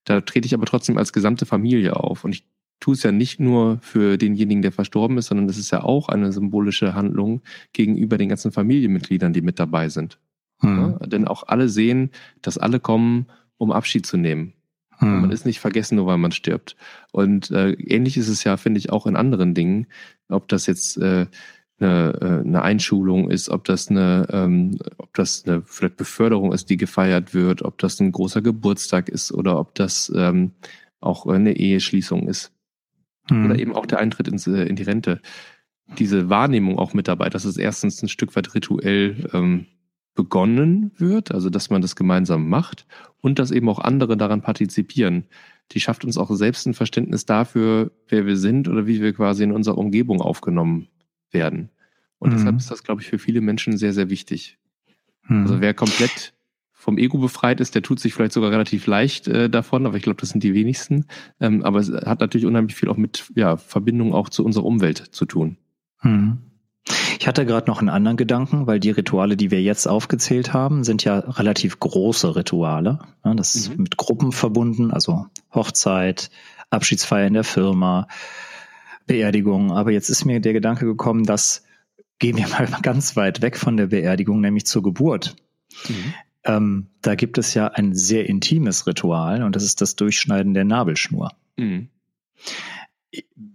Da 0.04 0.20
trete 0.20 0.46
ich 0.46 0.54
aber 0.54 0.66
trotzdem 0.66 0.98
als 0.98 1.12
gesamte 1.12 1.46
Familie 1.46 1.96
auf. 1.96 2.24
Und 2.24 2.32
ich 2.32 2.44
tue 2.80 2.94
es 2.94 3.02
ja 3.02 3.12
nicht 3.12 3.40
nur 3.40 3.78
für 3.80 4.16
denjenigen, 4.18 4.62
der 4.62 4.72
verstorben 4.72 5.18
ist, 5.18 5.26
sondern 5.26 5.46
das 5.46 5.58
ist 5.58 5.70
ja 5.70 5.82
auch 5.82 6.08
eine 6.08 6.32
symbolische 6.32 6.94
Handlung 6.94 7.42
gegenüber 7.72 8.18
den 8.18 8.28
ganzen 8.28 8.52
Familienmitgliedern, 8.52 9.32
die 9.32 9.42
mit 9.42 9.58
dabei 9.58 9.88
sind. 9.88 10.18
Mhm. 10.60 10.76
Ne? 10.76 10.98
Denn 11.06 11.26
auch 11.26 11.44
alle 11.46 11.68
sehen, 11.68 12.10
dass 12.42 12.58
alle 12.58 12.80
kommen, 12.80 13.26
um 13.56 13.72
Abschied 13.72 14.06
zu 14.06 14.16
nehmen. 14.16 14.54
Mhm. 15.00 15.20
Man 15.22 15.30
ist 15.30 15.46
nicht 15.46 15.60
vergessen, 15.60 15.96
nur 15.96 16.06
weil 16.06 16.18
man 16.18 16.32
stirbt. 16.32 16.76
Und 17.12 17.50
äh, 17.50 17.72
ähnlich 17.72 18.16
ist 18.16 18.28
es 18.28 18.44
ja, 18.44 18.56
finde 18.56 18.78
ich, 18.78 18.90
auch 18.90 19.06
in 19.06 19.16
anderen 19.16 19.54
Dingen. 19.54 19.86
Ob 20.28 20.48
das 20.48 20.66
jetzt 20.66 20.96
äh, 20.98 21.26
eine, 21.80 22.18
äh, 22.20 22.46
eine 22.46 22.62
Einschulung 22.62 23.30
ist, 23.30 23.48
ob 23.48 23.64
das 23.64 23.88
eine, 23.88 24.26
ähm, 24.30 24.78
ob 24.98 25.14
das 25.14 25.44
eine 25.46 25.62
vielleicht 25.64 25.96
Beförderung 25.96 26.52
ist, 26.52 26.70
die 26.70 26.76
gefeiert 26.76 27.34
wird, 27.34 27.62
ob 27.62 27.78
das 27.78 28.00
ein 28.00 28.12
großer 28.12 28.42
Geburtstag 28.42 29.08
ist 29.08 29.32
oder 29.32 29.58
ob 29.58 29.74
das 29.74 30.12
ähm, 30.14 30.52
auch 31.00 31.26
eine 31.26 31.56
Eheschließung 31.56 32.28
ist. 32.28 32.52
Mhm. 33.30 33.46
Oder 33.46 33.58
eben 33.58 33.74
auch 33.74 33.86
der 33.86 34.00
Eintritt 34.00 34.28
ins, 34.28 34.46
äh, 34.46 34.64
in 34.64 34.76
die 34.76 34.82
Rente. 34.82 35.20
Diese 35.98 36.28
Wahrnehmung 36.28 36.78
auch 36.78 36.92
mit 36.92 37.08
dabei, 37.08 37.30
dass 37.30 37.44
es 37.44 37.56
erstens 37.56 38.02
ein 38.02 38.08
Stück 38.08 38.36
weit 38.36 38.54
rituell 38.54 39.28
ähm, 39.32 39.66
begonnen 40.18 40.90
wird, 40.98 41.30
also 41.30 41.48
dass 41.48 41.70
man 41.70 41.80
das 41.80 41.94
gemeinsam 41.94 42.48
macht 42.48 42.86
und 43.20 43.38
dass 43.38 43.52
eben 43.52 43.68
auch 43.68 43.78
andere 43.78 44.16
daran 44.16 44.42
partizipieren. 44.42 45.26
Die 45.70 45.78
schafft 45.78 46.04
uns 46.04 46.18
auch 46.18 46.28
selbst 46.32 46.66
ein 46.66 46.74
Verständnis 46.74 47.24
dafür, 47.24 47.92
wer 48.08 48.26
wir 48.26 48.36
sind 48.36 48.66
oder 48.66 48.88
wie 48.88 49.00
wir 49.00 49.12
quasi 49.12 49.44
in 49.44 49.52
unserer 49.52 49.78
Umgebung 49.78 50.20
aufgenommen 50.20 50.88
werden. 51.30 51.70
Und 52.18 52.30
mhm. 52.30 52.34
deshalb 52.34 52.56
ist 52.56 52.68
das, 52.68 52.82
glaube 52.82 53.00
ich, 53.00 53.06
für 53.06 53.20
viele 53.20 53.40
Menschen 53.40 53.78
sehr, 53.78 53.92
sehr 53.92 54.10
wichtig. 54.10 54.58
Mhm. 55.28 55.42
Also 55.42 55.60
wer 55.60 55.72
komplett 55.72 56.34
vom 56.72 56.98
Ego 56.98 57.18
befreit 57.18 57.60
ist, 57.60 57.76
der 57.76 57.82
tut 57.82 58.00
sich 58.00 58.12
vielleicht 58.12 58.32
sogar 58.32 58.50
relativ 58.50 58.88
leicht 58.88 59.28
äh, 59.28 59.48
davon, 59.48 59.86
aber 59.86 59.96
ich 59.96 60.02
glaube, 60.02 60.20
das 60.20 60.30
sind 60.30 60.42
die 60.42 60.52
wenigsten. 60.52 61.06
Ähm, 61.38 61.62
aber 61.62 61.78
es 61.78 61.92
hat 61.92 62.18
natürlich 62.18 62.46
unheimlich 62.46 62.74
viel 62.74 62.88
auch 62.88 62.96
mit 62.96 63.30
ja, 63.36 63.56
Verbindung 63.56 64.12
auch 64.14 64.30
zu 64.30 64.44
unserer 64.44 64.64
Umwelt 64.64 64.98
zu 64.98 65.26
tun. 65.26 65.58
Mhm. 66.02 66.38
Ich 67.18 67.26
hatte 67.26 67.44
gerade 67.44 67.68
noch 67.68 67.80
einen 67.80 67.88
anderen 67.88 68.16
Gedanken, 68.16 68.66
weil 68.66 68.80
die 68.80 68.90
Rituale, 68.90 69.36
die 69.36 69.50
wir 69.50 69.62
jetzt 69.62 69.86
aufgezählt 69.86 70.52
haben, 70.52 70.84
sind 70.84 71.04
ja 71.04 71.18
relativ 71.18 71.78
große 71.80 72.36
Rituale. 72.36 73.00
Das 73.22 73.54
ist 73.54 73.70
mhm. 73.70 73.82
mit 73.82 73.96
Gruppen 73.96 74.32
verbunden, 74.32 74.90
also 74.90 75.26
Hochzeit, 75.52 76.30
Abschiedsfeier 76.70 77.26
in 77.26 77.34
der 77.34 77.44
Firma, 77.44 78.08
Beerdigung. 79.06 79.72
Aber 79.72 79.90
jetzt 79.90 80.08
ist 80.08 80.24
mir 80.24 80.40
der 80.40 80.52
Gedanke 80.52 80.86
gekommen, 80.86 81.24
dass 81.24 81.64
gehen 82.18 82.36
wir 82.36 82.48
mal 82.48 82.68
ganz 82.82 83.16
weit 83.16 83.42
weg 83.42 83.56
von 83.56 83.76
der 83.76 83.88
Beerdigung, 83.88 84.40
nämlich 84.40 84.66
zur 84.66 84.82
Geburt. 84.82 85.36
Mhm. 85.88 86.14
Ähm, 86.44 86.86
da 87.02 87.14
gibt 87.14 87.36
es 87.38 87.54
ja 87.54 87.68
ein 87.68 87.94
sehr 87.94 88.28
intimes 88.28 88.86
Ritual 88.86 89.42
und 89.42 89.56
das 89.56 89.64
ist 89.64 89.80
das 89.80 89.96
Durchschneiden 89.96 90.54
der 90.54 90.64
Nabelschnur. 90.64 91.32
Mhm 91.56 91.88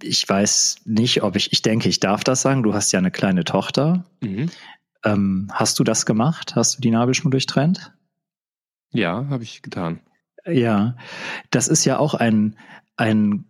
ich 0.01 0.27
weiß 0.27 0.77
nicht, 0.85 1.23
ob 1.23 1.35
ich, 1.35 1.51
ich 1.53 1.61
denke, 1.61 1.89
ich 1.89 1.99
darf 1.99 2.23
das 2.23 2.41
sagen. 2.41 2.63
Du 2.63 2.73
hast 2.73 2.91
ja 2.91 2.99
eine 2.99 3.11
kleine 3.11 3.43
Tochter. 3.43 4.05
Mhm. 4.21 4.49
Ähm, 5.03 5.47
hast 5.51 5.79
du 5.79 5.83
das 5.83 6.05
gemacht? 6.05 6.55
Hast 6.55 6.77
du 6.77 6.81
die 6.81 6.91
Nabelschnur 6.91 7.31
durchtrennt? 7.31 7.93
Ja, 8.91 9.27
habe 9.29 9.43
ich 9.43 9.61
getan. 9.61 9.99
Ja, 10.45 10.95
das 11.51 11.67
ist 11.67 11.85
ja 11.85 11.97
auch 11.97 12.13
ein, 12.13 12.57
ein 12.95 13.45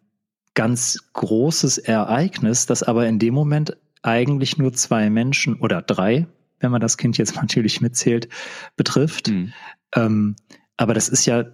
ganz 0.53 0.99
großes 1.13 1.77
Ereignis, 1.79 2.65
das 2.65 2.83
aber 2.83 3.07
in 3.07 3.19
dem 3.19 3.33
Moment 3.33 3.77
eigentlich 4.01 4.57
nur 4.57 4.73
zwei 4.73 5.09
Menschen 5.09 5.55
oder 5.55 5.81
drei, 5.81 6.27
wenn 6.59 6.71
man 6.71 6.81
das 6.81 6.97
Kind 6.97 7.17
jetzt 7.17 7.35
natürlich 7.41 7.81
mitzählt, 7.81 8.29
betrifft. 8.75 9.29
Mhm. 9.29 9.53
Ähm, 9.95 10.35
aber 10.77 10.93
das 10.93 11.09
ist 11.09 11.25
ja 11.25 11.45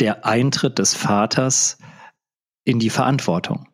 der 0.00 0.26
Eintritt 0.26 0.78
des 0.78 0.94
Vaters 0.94 1.78
in 2.68 2.78
die 2.78 2.90
Verantwortung. 2.90 3.66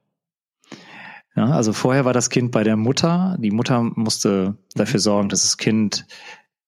Ja, 1.34 1.46
also 1.46 1.72
vorher 1.72 2.04
war 2.04 2.12
das 2.12 2.30
Kind 2.30 2.52
bei 2.52 2.62
der 2.62 2.76
Mutter. 2.76 3.36
Die 3.40 3.50
Mutter 3.50 3.82
musste 3.82 4.56
dafür 4.76 5.00
sorgen, 5.00 5.28
dass 5.28 5.42
das 5.42 5.56
Kind 5.56 6.06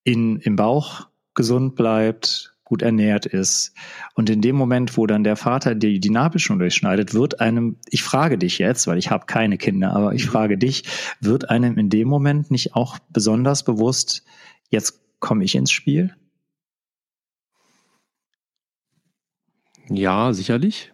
in, 0.02 0.38
im 0.40 0.56
Bauch 0.56 1.06
gesund 1.34 1.76
bleibt, 1.76 2.56
gut 2.64 2.82
ernährt 2.82 3.26
ist. 3.26 3.74
Und 4.14 4.28
in 4.28 4.40
dem 4.40 4.56
Moment, 4.56 4.96
wo 4.96 5.06
dann 5.06 5.22
der 5.22 5.36
Vater 5.36 5.76
die, 5.76 6.00
die 6.00 6.10
Nabelschnur 6.10 6.58
durchschneidet, 6.58 7.14
wird 7.14 7.38
einem, 7.38 7.76
ich 7.90 8.02
frage 8.02 8.38
dich 8.38 8.58
jetzt, 8.58 8.88
weil 8.88 8.98
ich 8.98 9.08
habe 9.12 9.26
keine 9.26 9.56
Kinder, 9.56 9.94
aber 9.94 10.12
ich 10.12 10.26
mhm. 10.26 10.30
frage 10.30 10.58
dich, 10.58 10.82
wird 11.20 11.48
einem 11.48 11.78
in 11.78 11.90
dem 11.90 12.08
Moment 12.08 12.50
nicht 12.50 12.74
auch 12.74 12.98
besonders 13.08 13.62
bewusst, 13.62 14.24
jetzt 14.68 15.00
komme 15.20 15.44
ich 15.44 15.54
ins 15.54 15.70
Spiel? 15.70 16.16
Ja, 19.88 20.32
sicherlich. 20.32 20.90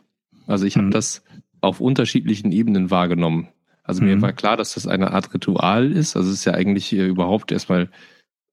Also 0.46 0.66
ich 0.66 0.76
habe 0.76 0.86
mhm. 0.86 0.92
das 0.92 1.22
auf 1.60 1.80
unterschiedlichen 1.80 2.52
Ebenen 2.52 2.90
wahrgenommen. 2.90 3.48
Also 3.84 4.02
mir 4.02 4.16
mhm. 4.16 4.22
war 4.22 4.32
klar, 4.32 4.56
dass 4.56 4.74
das 4.74 4.86
eine 4.86 5.12
Art 5.12 5.32
Ritual 5.34 5.90
ist. 5.90 6.16
Also 6.16 6.30
es 6.30 6.36
ist 6.36 6.44
ja 6.44 6.54
eigentlich 6.54 6.92
überhaupt 6.92 7.52
erstmal 7.52 7.88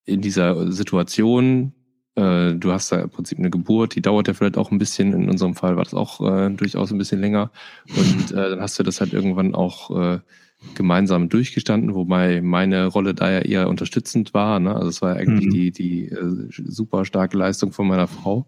in 0.05 0.21
dieser 0.21 0.71
Situation, 0.71 1.73
äh, 2.15 2.55
du 2.55 2.71
hast 2.71 2.91
da 2.91 3.01
im 3.01 3.09
Prinzip 3.09 3.37
eine 3.37 3.49
Geburt, 3.49 3.95
die 3.95 4.01
dauert 4.01 4.27
ja 4.27 4.33
vielleicht 4.33 4.57
auch 4.57 4.71
ein 4.71 4.79
bisschen. 4.79 5.13
In 5.13 5.29
unserem 5.29 5.55
Fall 5.55 5.75
war 5.77 5.83
das 5.83 5.93
auch 5.93 6.19
äh, 6.21 6.49
durchaus 6.49 6.91
ein 6.91 6.97
bisschen 6.97 7.21
länger. 7.21 7.51
Und 7.95 8.31
äh, 8.31 8.49
dann 8.49 8.61
hast 8.61 8.79
du 8.79 8.83
das 8.83 8.99
halt 8.99 9.13
irgendwann 9.13 9.55
auch 9.55 10.15
äh, 10.15 10.19
gemeinsam 10.75 11.29
durchgestanden, 11.29 11.95
wobei 11.95 12.41
meine 12.41 12.87
Rolle 12.87 13.13
da 13.13 13.31
ja 13.31 13.39
eher 13.39 13.69
unterstützend 13.69 14.33
war. 14.33 14.59
Ne? 14.59 14.75
Also 14.75 14.89
es 14.89 15.01
war 15.01 15.15
eigentlich 15.15 15.47
mhm. 15.47 15.51
die, 15.51 15.71
die 15.71 16.05
äh, 16.09 16.47
super 16.49 17.05
starke 17.05 17.37
Leistung 17.37 17.71
von 17.71 17.87
meiner 17.87 18.07
Frau. 18.07 18.45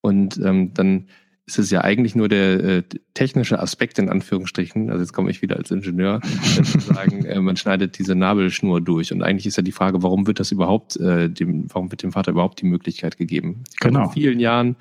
Und 0.00 0.38
ähm, 0.42 0.72
dann 0.72 1.08
ist 1.46 1.58
es 1.58 1.70
ja 1.70 1.80
eigentlich 1.80 2.14
nur 2.14 2.28
der 2.28 2.62
äh, 2.62 2.82
technische 3.14 3.58
Aspekt 3.58 3.98
in 3.98 4.08
Anführungsstrichen, 4.08 4.90
also 4.90 5.00
jetzt 5.00 5.12
komme 5.12 5.30
ich 5.30 5.42
wieder 5.42 5.56
als 5.56 5.70
Ingenieur, 5.70 6.20
äh, 6.58 6.62
zu 6.62 6.78
sagen, 6.78 7.24
äh, 7.24 7.40
man 7.40 7.56
schneidet 7.56 7.98
diese 7.98 8.14
Nabelschnur 8.14 8.80
durch. 8.80 9.12
Und 9.12 9.22
eigentlich 9.22 9.46
ist 9.46 9.56
ja 9.56 9.62
die 9.62 9.72
Frage, 9.72 10.02
warum 10.02 10.26
wird 10.26 10.38
das 10.38 10.52
überhaupt, 10.52 10.96
äh, 10.96 11.28
dem, 11.28 11.66
warum 11.72 11.90
wird 11.90 12.02
dem 12.02 12.12
Vater 12.12 12.30
überhaupt 12.30 12.60
die 12.60 12.66
Möglichkeit 12.66 13.18
gegeben? 13.18 13.64
Genau. 13.80 14.04
In 14.04 14.10
vielen 14.10 14.40
Jahren 14.40 14.76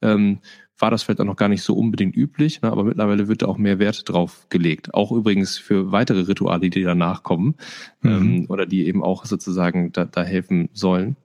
ähm, 0.00 0.38
war 0.78 0.90
das 0.90 1.02
vielleicht 1.02 1.20
auch 1.20 1.26
noch 1.26 1.36
gar 1.36 1.48
nicht 1.48 1.62
so 1.62 1.74
unbedingt 1.74 2.16
üblich, 2.16 2.62
ne, 2.62 2.70
aber 2.70 2.84
mittlerweile 2.84 3.28
wird 3.28 3.42
da 3.42 3.46
auch 3.46 3.58
mehr 3.58 3.78
Wert 3.78 4.08
drauf 4.08 4.46
gelegt. 4.48 4.94
Auch 4.94 5.12
übrigens 5.12 5.58
für 5.58 5.92
weitere 5.92 6.20
Rituale, 6.20 6.70
die 6.70 6.82
danach 6.82 7.22
kommen 7.22 7.56
mhm. 8.00 8.10
ähm, 8.10 8.46
oder 8.48 8.66
die 8.66 8.86
eben 8.86 9.02
auch 9.02 9.26
sozusagen 9.26 9.92
da, 9.92 10.06
da 10.06 10.22
helfen 10.22 10.70
sollen 10.72 11.16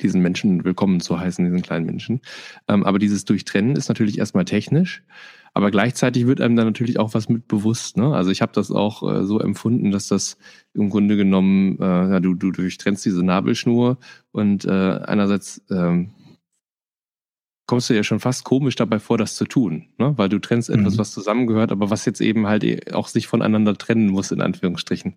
diesen 0.00 0.22
Menschen 0.22 0.64
willkommen 0.64 1.00
zu 1.00 1.18
heißen, 1.18 1.44
diesen 1.44 1.62
kleinen 1.62 1.86
Menschen. 1.86 2.20
Ähm, 2.68 2.84
aber 2.84 2.98
dieses 2.98 3.24
Durchtrennen 3.24 3.76
ist 3.76 3.88
natürlich 3.88 4.18
erstmal 4.18 4.44
technisch, 4.44 5.02
aber 5.52 5.70
gleichzeitig 5.70 6.26
wird 6.26 6.40
einem 6.40 6.56
dann 6.56 6.66
natürlich 6.66 6.98
auch 6.98 7.14
was 7.14 7.28
mit 7.28 7.46
bewusst. 7.46 7.96
Ne? 7.96 8.14
Also 8.14 8.30
ich 8.30 8.42
habe 8.42 8.52
das 8.54 8.70
auch 8.70 9.02
äh, 9.02 9.24
so 9.24 9.38
empfunden, 9.38 9.90
dass 9.90 10.08
das 10.08 10.36
im 10.72 10.90
Grunde 10.90 11.16
genommen, 11.16 11.78
äh, 11.80 11.84
ja, 11.84 12.20
du, 12.20 12.34
du 12.34 12.50
durchtrennst 12.50 13.04
diese 13.04 13.22
Nabelschnur 13.22 13.98
und 14.32 14.64
äh, 14.64 14.70
einerseits 14.70 15.62
ähm, 15.70 16.10
kommst 17.66 17.88
du 17.88 17.94
ja 17.94 18.02
schon 18.02 18.20
fast 18.20 18.44
komisch 18.44 18.76
dabei 18.76 18.98
vor, 18.98 19.18
das 19.18 19.36
zu 19.36 19.44
tun, 19.44 19.86
ne? 19.98 20.14
weil 20.16 20.28
du 20.28 20.38
trennst 20.38 20.70
mhm. 20.70 20.80
etwas, 20.80 20.98
was 20.98 21.12
zusammengehört, 21.12 21.72
aber 21.72 21.90
was 21.90 22.04
jetzt 22.04 22.20
eben 22.20 22.46
halt 22.46 22.64
eh 22.64 22.92
auch 22.92 23.08
sich 23.08 23.26
voneinander 23.26 23.76
trennen 23.76 24.08
muss, 24.08 24.32
in 24.32 24.40
Anführungsstrichen. 24.40 25.16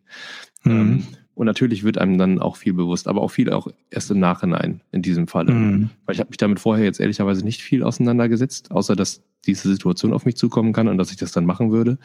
Mhm. 0.63 0.71
Ähm, 0.71 1.07
und 1.37 1.45
natürlich 1.45 1.83
wird 1.83 1.99
einem 1.99 2.17
dann 2.17 2.39
auch 2.39 2.55
viel 2.55 2.73
bewusst, 2.73 3.07
aber 3.07 3.21
auch 3.21 3.29
viel 3.29 3.51
auch 3.53 3.67
erst 3.91 4.09
im 4.09 4.19
Nachhinein 4.19 4.81
in 4.91 5.03
diesem 5.03 5.27
Falle. 5.27 5.53
Mhm. 5.53 5.89
Weil 6.05 6.15
ich 6.15 6.19
habe 6.19 6.31
mich 6.31 6.37
damit 6.37 6.59
vorher 6.59 6.83
jetzt 6.83 6.99
ehrlicherweise 6.99 7.45
nicht 7.45 7.61
viel 7.61 7.83
auseinandergesetzt, 7.83 8.71
außer 8.71 8.95
dass 8.95 9.21
diese 9.45 9.69
Situation 9.69 10.13
auf 10.13 10.25
mich 10.25 10.35
zukommen 10.35 10.73
kann 10.73 10.87
und 10.87 10.97
dass 10.97 11.11
ich 11.11 11.17
das 11.17 11.31
dann 11.31 11.45
machen 11.45 11.71
würde. 11.71 11.99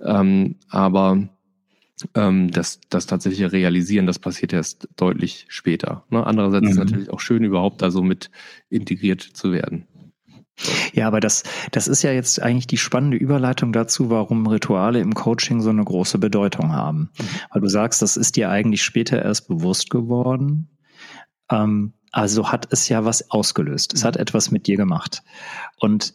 Ähm, 0.00 0.54
aber 0.70 1.28
ähm, 2.14 2.50
das, 2.52 2.80
das 2.88 3.04
tatsächliche 3.04 3.52
Realisieren, 3.52 4.06
das 4.06 4.18
passiert 4.18 4.54
erst 4.54 4.88
deutlich 4.96 5.44
später. 5.48 6.04
Ne? 6.08 6.26
Andererseits 6.26 6.62
mhm. 6.62 6.68
ist 6.68 6.78
es 6.78 6.78
natürlich 6.78 7.10
auch 7.10 7.20
schön, 7.20 7.44
überhaupt 7.44 7.82
da 7.82 7.90
so 7.90 8.02
mit 8.02 8.30
integriert 8.70 9.20
zu 9.20 9.52
werden. 9.52 9.84
Ja, 10.92 11.06
aber 11.06 11.20
das, 11.20 11.42
das 11.70 11.88
ist 11.88 12.02
ja 12.02 12.12
jetzt 12.12 12.40
eigentlich 12.40 12.66
die 12.66 12.76
spannende 12.76 13.16
Überleitung 13.16 13.72
dazu, 13.72 14.10
warum 14.10 14.46
Rituale 14.46 15.00
im 15.00 15.14
Coaching 15.14 15.60
so 15.60 15.70
eine 15.70 15.84
große 15.84 16.18
Bedeutung 16.18 16.72
haben. 16.72 17.10
Weil 17.50 17.62
du 17.62 17.68
sagst, 17.68 18.02
das 18.02 18.16
ist 18.16 18.36
dir 18.36 18.50
eigentlich 18.50 18.82
später 18.82 19.22
erst 19.22 19.48
bewusst 19.48 19.90
geworden. 19.90 20.68
Ähm, 21.50 21.94
also 22.12 22.50
hat 22.50 22.68
es 22.72 22.88
ja 22.88 23.04
was 23.04 23.30
ausgelöst. 23.30 23.94
Es 23.94 24.04
hat 24.04 24.16
etwas 24.16 24.50
mit 24.50 24.66
dir 24.66 24.76
gemacht. 24.76 25.22
Und 25.78 26.14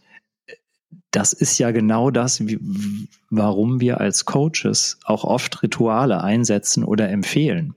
das 1.12 1.32
ist 1.32 1.58
ja 1.58 1.72
genau 1.72 2.12
das, 2.12 2.46
wie, 2.46 2.60
warum 3.30 3.80
wir 3.80 4.02
als 4.02 4.26
Coaches 4.26 5.00
auch 5.06 5.24
oft 5.24 5.64
Rituale 5.64 6.22
einsetzen 6.22 6.84
oder 6.84 7.10
empfehlen. 7.10 7.74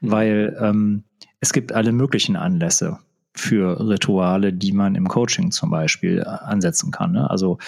Weil 0.00 0.56
ähm, 0.60 1.04
es 1.40 1.52
gibt 1.52 1.72
alle 1.72 1.92
möglichen 1.92 2.36
Anlässe 2.36 2.98
für 3.36 3.88
Rituale, 3.88 4.52
die 4.52 4.72
man 4.72 4.94
im 4.94 5.08
Coaching 5.08 5.50
zum 5.50 5.70
Beispiel 5.70 6.20
äh, 6.20 6.22
ansetzen 6.22 6.92
kann. 6.92 7.12
Ne? 7.12 7.28
Also 7.28 7.58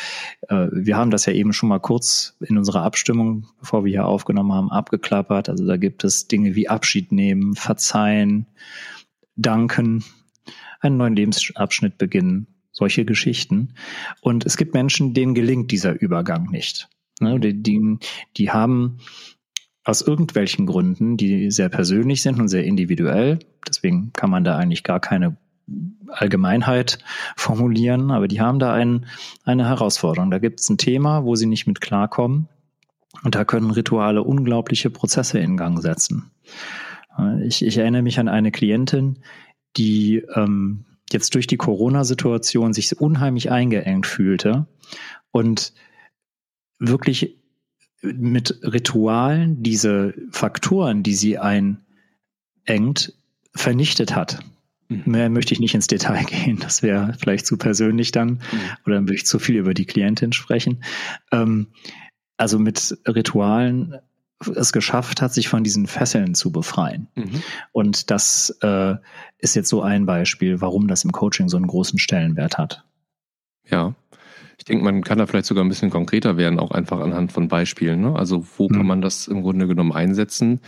äh, 0.48 0.68
wir 0.70 0.96
haben 0.96 1.10
das 1.10 1.26
ja 1.26 1.32
eben 1.32 1.52
schon 1.52 1.68
mal 1.68 1.80
kurz 1.80 2.36
in 2.40 2.56
unserer 2.56 2.82
Abstimmung, 2.82 3.46
bevor 3.58 3.84
wir 3.84 3.90
hier 3.90 4.06
aufgenommen 4.06 4.52
haben, 4.52 4.70
abgeklappert. 4.70 5.48
Also 5.48 5.66
da 5.66 5.76
gibt 5.76 6.04
es 6.04 6.28
Dinge 6.28 6.54
wie 6.54 6.68
Abschied 6.68 7.10
nehmen, 7.10 7.54
verzeihen, 7.56 8.46
danken, 9.34 10.04
einen 10.80 10.98
neuen 10.98 11.16
Lebensabschnitt 11.16 11.98
beginnen, 11.98 12.46
solche 12.70 13.04
Geschichten. 13.04 13.74
Und 14.20 14.46
es 14.46 14.56
gibt 14.56 14.72
Menschen, 14.72 15.14
denen 15.14 15.34
gelingt 15.34 15.72
dieser 15.72 16.00
Übergang 16.00 16.48
nicht. 16.48 16.88
Ne? 17.20 17.40
Die, 17.40 17.60
die, 17.60 17.98
die 18.36 18.50
haben 18.50 18.98
aus 19.82 20.00
irgendwelchen 20.02 20.66
Gründen, 20.66 21.16
die 21.16 21.50
sehr 21.50 21.68
persönlich 21.68 22.22
sind 22.22 22.40
und 22.40 22.48
sehr 22.48 22.64
individuell, 22.64 23.38
deswegen 23.66 24.12
kann 24.12 24.30
man 24.30 24.42
da 24.42 24.56
eigentlich 24.56 24.82
gar 24.82 25.00
keine 25.00 25.36
Allgemeinheit 26.08 26.98
formulieren, 27.36 28.10
aber 28.10 28.28
die 28.28 28.40
haben 28.40 28.58
da 28.58 28.72
ein, 28.72 29.06
eine 29.44 29.66
Herausforderung. 29.66 30.30
Da 30.30 30.38
gibt 30.38 30.60
es 30.60 30.68
ein 30.68 30.78
Thema, 30.78 31.24
wo 31.24 31.34
sie 31.34 31.46
nicht 31.46 31.66
mit 31.66 31.80
klarkommen 31.80 32.48
und 33.22 33.34
da 33.34 33.44
können 33.44 33.70
Rituale 33.70 34.22
unglaubliche 34.22 34.90
Prozesse 34.90 35.38
in 35.38 35.56
Gang 35.56 35.80
setzen. 35.80 36.30
Ich, 37.44 37.64
ich 37.64 37.78
erinnere 37.78 38.02
mich 38.02 38.18
an 38.18 38.28
eine 38.28 38.52
Klientin, 38.52 39.18
die 39.76 40.22
ähm, 40.34 40.84
jetzt 41.10 41.34
durch 41.34 41.46
die 41.46 41.56
Corona-Situation 41.56 42.72
sich 42.72 43.00
unheimlich 43.00 43.50
eingeengt 43.50 44.06
fühlte 44.06 44.66
und 45.30 45.72
wirklich 46.78 47.38
mit 48.02 48.60
Ritualen 48.62 49.62
diese 49.62 50.14
Faktoren, 50.30 51.02
die 51.02 51.14
sie 51.14 51.38
einengt, 51.38 53.14
vernichtet 53.54 54.14
hat. 54.14 54.40
Mhm. 54.88 55.02
Mehr 55.06 55.30
möchte 55.30 55.54
ich 55.54 55.60
nicht 55.60 55.74
ins 55.74 55.86
Detail 55.86 56.24
gehen. 56.26 56.58
Das 56.58 56.82
wäre 56.82 57.14
vielleicht 57.18 57.46
zu 57.46 57.56
persönlich 57.56 58.12
dann. 58.12 58.28
Mhm. 58.28 58.40
Oder 58.84 58.94
dann 58.96 59.04
würde 59.04 59.14
ich 59.14 59.26
zu 59.26 59.38
viel 59.38 59.56
über 59.56 59.74
die 59.74 59.86
Klientin 59.86 60.32
sprechen. 60.32 60.82
Ähm, 61.32 61.68
also 62.36 62.58
mit 62.58 62.98
Ritualen 63.06 63.96
es 64.54 64.72
geschafft 64.72 65.22
hat, 65.22 65.32
sich 65.32 65.48
von 65.48 65.64
diesen 65.64 65.86
Fesseln 65.86 66.34
zu 66.34 66.52
befreien. 66.52 67.08
Mhm. 67.14 67.42
Und 67.72 68.10
das 68.10 68.56
äh, 68.60 68.96
ist 69.38 69.56
jetzt 69.56 69.70
so 69.70 69.82
ein 69.82 70.04
Beispiel, 70.04 70.60
warum 70.60 70.88
das 70.88 71.04
im 71.04 71.12
Coaching 71.12 71.48
so 71.48 71.56
einen 71.56 71.66
großen 71.66 71.98
Stellenwert 71.98 72.58
hat. 72.58 72.84
Ja. 73.68 73.94
Ich 74.58 74.64
denke, 74.64 74.84
man 74.84 75.02
kann 75.02 75.18
da 75.18 75.26
vielleicht 75.26 75.46
sogar 75.46 75.64
ein 75.64 75.68
bisschen 75.68 75.90
konkreter 75.90 76.36
werden, 76.36 76.58
auch 76.58 76.70
einfach 76.70 77.00
anhand 77.00 77.32
von 77.32 77.48
Beispielen. 77.48 78.00
Ne? 78.00 78.14
Also 78.16 78.46
wo 78.56 78.68
mhm. 78.68 78.74
kann 78.74 78.86
man 78.86 79.00
das 79.00 79.26
im 79.28 79.42
Grunde 79.42 79.66
genommen 79.66 79.92
einsetzen? 79.92 80.60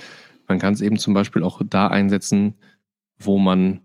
Man 0.47 0.59
kann 0.59 0.73
es 0.73 0.81
eben 0.81 0.99
zum 0.99 1.15
Beispiel 1.15 1.43
auch 1.43 1.61
da 1.69 1.89
einsetzen, 1.89 2.55
wo 3.19 3.39
man 3.39 3.81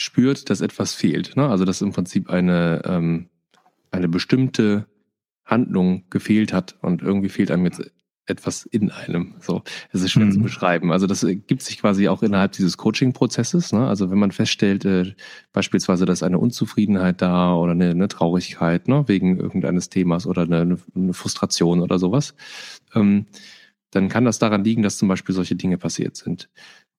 spürt, 0.00 0.50
dass 0.50 0.60
etwas 0.60 0.94
fehlt. 0.94 1.36
Ne? 1.36 1.48
Also 1.48 1.64
dass 1.64 1.82
im 1.82 1.92
Prinzip 1.92 2.30
eine, 2.30 2.82
ähm, 2.84 3.28
eine 3.90 4.08
bestimmte 4.08 4.86
Handlung 5.44 6.04
gefehlt 6.10 6.52
hat 6.52 6.76
und 6.80 7.02
irgendwie 7.02 7.28
fehlt 7.28 7.50
einem 7.50 7.64
jetzt 7.64 7.90
etwas 8.26 8.64
in 8.64 8.90
einem. 8.90 9.34
So, 9.40 9.62
es 9.92 10.02
ist 10.02 10.12
schwer 10.12 10.26
mhm. 10.26 10.32
zu 10.32 10.40
beschreiben. 10.40 10.92
Also 10.92 11.06
das 11.06 11.26
gibt 11.46 11.62
sich 11.62 11.80
quasi 11.80 12.08
auch 12.08 12.22
innerhalb 12.22 12.52
dieses 12.52 12.76
Coaching-Prozesses. 12.76 13.72
Ne? 13.72 13.86
Also 13.86 14.10
wenn 14.10 14.18
man 14.18 14.30
feststellt, 14.30 14.84
äh, 14.84 15.14
beispielsweise, 15.52 16.06
dass 16.06 16.22
eine 16.22 16.38
Unzufriedenheit 16.38 17.20
da 17.20 17.54
oder 17.54 17.72
eine, 17.72 17.90
eine 17.90 18.08
Traurigkeit 18.08 18.88
ne? 18.88 19.04
wegen 19.06 19.38
irgendeines 19.38 19.88
Themas 19.88 20.26
oder 20.26 20.42
eine, 20.42 20.78
eine 20.94 21.12
Frustration 21.12 21.80
oder 21.80 21.98
sowas, 21.98 22.34
ähm, 22.94 23.26
dann 23.90 24.08
kann 24.08 24.24
das 24.24 24.38
daran 24.38 24.64
liegen, 24.64 24.82
dass 24.82 24.98
zum 24.98 25.08
Beispiel 25.08 25.34
solche 25.34 25.56
Dinge 25.56 25.76
passiert 25.76 26.16
sind. 26.16 26.48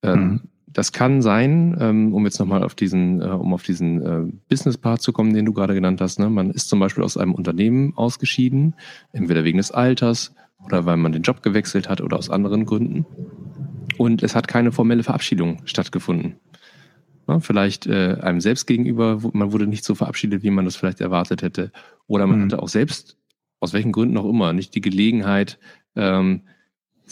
Ähm, 0.04 0.20
mhm. 0.20 0.42
Das 0.74 0.92
kann 0.92 1.22
sein, 1.22 1.78
ähm, 1.80 2.14
um 2.14 2.26
jetzt 2.26 2.40
nochmal 2.40 2.64
auf 2.64 2.76
diesen, 2.76 3.22
äh, 3.22 3.26
um 3.26 3.54
auf 3.54 3.64
diesen 3.64 4.02
äh, 4.02 4.32
Business-Part 4.50 5.02
zu 5.02 5.12
kommen, 5.12 5.34
den 5.34 5.46
du 5.46 5.54
gerade 5.54 5.74
genannt 5.74 6.00
hast. 6.02 6.20
Ne? 6.20 6.30
Man 6.30 6.52
ist 6.52 6.70
zum 6.70 6.80
Beispiel 6.80 7.04
aus 7.04 7.18
einem 7.18 7.34
Unternehmen 7.34 7.94
ausgeschieden, 7.96 8.76
entweder 9.12 9.44
wegen 9.44 9.58
des 9.58 9.72
Alters 9.72 10.34
oder 10.66 10.86
weil 10.86 10.98
man 10.98 11.12
den 11.12 11.24
Job 11.24 11.42
gewechselt 11.42 11.90
hat 11.90 12.02
oder 12.02 12.18
aus 12.18 12.30
anderen 12.30 12.66
Gründen. 12.66 13.06
Und 13.98 14.24
es 14.24 14.36
hat 14.36 14.48
keine 14.48 14.72
formelle 14.72 15.04
Verabschiedung 15.04 15.62
stattgefunden. 15.66 16.36
Ja, 17.28 17.40
vielleicht 17.40 17.88
äh, 17.88 18.18
einem 18.22 18.42
selbst 18.42 18.66
gegenüber, 18.66 19.20
man 19.34 19.52
wurde 19.52 19.68
nicht 19.68 19.84
so 19.84 19.96
verabschiedet, 19.96 20.44
wie 20.44 20.50
man 20.50 20.66
das 20.66 20.76
vielleicht 20.76 21.02
erwartet 21.02 21.42
hätte. 21.42 21.72
Oder 22.08 22.28
man 22.28 22.40
mhm. 22.40 22.44
hatte 22.46 22.62
auch 22.62 22.70
selbst, 22.70 23.18
aus 23.60 23.74
welchen 23.74 23.92
Gründen 23.92 24.18
auch 24.18 24.30
immer, 24.30 24.54
nicht 24.54 24.74
die 24.74 24.82
Gelegenheit, 24.82 25.60
ähm, 25.96 26.42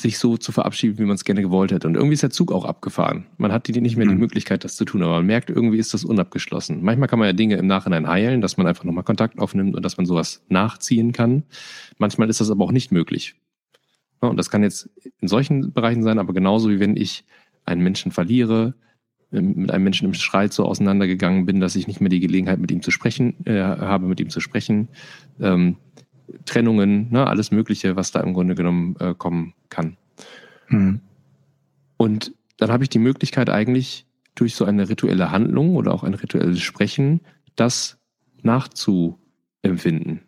sich 0.02 0.18
so 0.18 0.38
zu 0.38 0.52
verabschieden, 0.52 0.98
wie 0.98 1.06
man 1.06 1.16
es 1.16 1.24
gerne 1.24 1.42
gewollt 1.42 1.72
hätte. 1.72 1.88
Und 1.88 1.96
irgendwie 1.96 2.14
ist 2.14 2.24
der 2.24 2.30
Zug 2.30 2.52
auch 2.52 2.66
abgefahren. 2.66 3.26
Man 3.38 3.52
hat 3.52 3.68
die 3.68 3.80
nicht 3.80 3.98
mehr 3.98 4.08
die 4.08 4.14
mhm. 4.14 4.20
Möglichkeit, 4.20 4.64
das 4.64 4.76
zu 4.76 4.86
tun, 4.86 5.04
aber 5.04 5.14
man 5.14 5.26
merkt, 5.26 5.50
irgendwie 5.50 5.78
ist 5.78 5.94
das 5.94 6.06
unabgeschlossen. 6.06 6.84
Manchmal 6.84 7.08
kann 7.08 7.20
man 7.20 7.28
ja 7.28 7.34
Dinge 7.34 7.56
im 7.56 7.68
Nachhinein 7.68 8.08
heilen, 8.08 8.42
dass 8.42 8.58
man 8.58 8.68
einfach 8.68 8.84
nochmal 8.84 9.04
Kontakt 9.04 9.40
aufnimmt 9.40 9.76
und 9.76 9.84
dass 9.84 9.98
man 9.98 10.06
sowas 10.06 10.44
nachziehen 10.50 11.12
kann. 11.12 11.44
Manchmal 11.98 12.30
ist 12.30 12.40
das 12.40 12.52
aber 12.52 12.64
auch 12.66 12.72
nicht 12.72 12.92
möglich. 12.92 13.36
Und 14.22 14.38
das 14.38 14.50
kann 14.50 14.64
jetzt 14.64 14.90
in 15.22 15.28
solchen 15.28 15.72
Bereichen 15.72 16.04
sein, 16.04 16.20
aber 16.20 16.34
genauso 16.34 16.70
wie 16.70 16.80
wenn 16.80 16.98
ich 16.98 17.26
einen 17.66 17.82
Menschen 17.82 18.12
verliere, 18.12 18.74
ähm, 19.32 19.54
mit 19.56 19.72
einem 19.72 19.84
Menschen 19.84 20.06
im 20.06 20.14
Streit 20.14 20.54
so 20.54 20.66
auseinandergegangen 20.66 21.46
bin, 21.46 21.60
dass 21.60 21.76
ich 21.76 21.88
nicht 21.88 22.02
mehr 22.02 22.10
die 22.10 22.20
Gelegenheit 22.20 22.60
mit 22.60 22.72
ihm 22.72 22.82
zu 22.82 22.92
sprechen 22.92 23.46
äh, 23.46 23.62
habe, 23.62 24.08
mit 24.08 24.20
ihm 24.20 24.30
zu 24.30 24.40
sprechen. 24.40 24.90
Ähm, 25.40 25.78
Trennungen, 26.46 27.12
ne, 27.12 27.28
alles 27.28 27.52
Mögliche, 27.52 27.96
was 27.96 28.12
da 28.12 28.20
im 28.22 28.34
Grunde 28.34 28.56
genommen 28.56 28.96
äh, 29.00 29.14
kommen 29.14 29.54
kann. 29.70 29.98
Mhm. 30.68 31.02
Und 31.98 32.34
dann 32.58 32.72
habe 32.72 32.84
ich 32.84 32.90
die 32.90 33.00
Möglichkeit 33.00 33.50
eigentlich 33.50 34.06
durch 34.36 34.56
so 34.56 34.66
eine 34.66 34.90
rituelle 34.90 35.32
Handlung 35.32 35.76
oder 35.76 35.94
auch 35.94 36.04
ein 36.04 36.14
rituelles 36.14 36.62
Sprechen, 36.62 37.22
das 37.56 37.98
nachzuempfinden. 38.42 40.22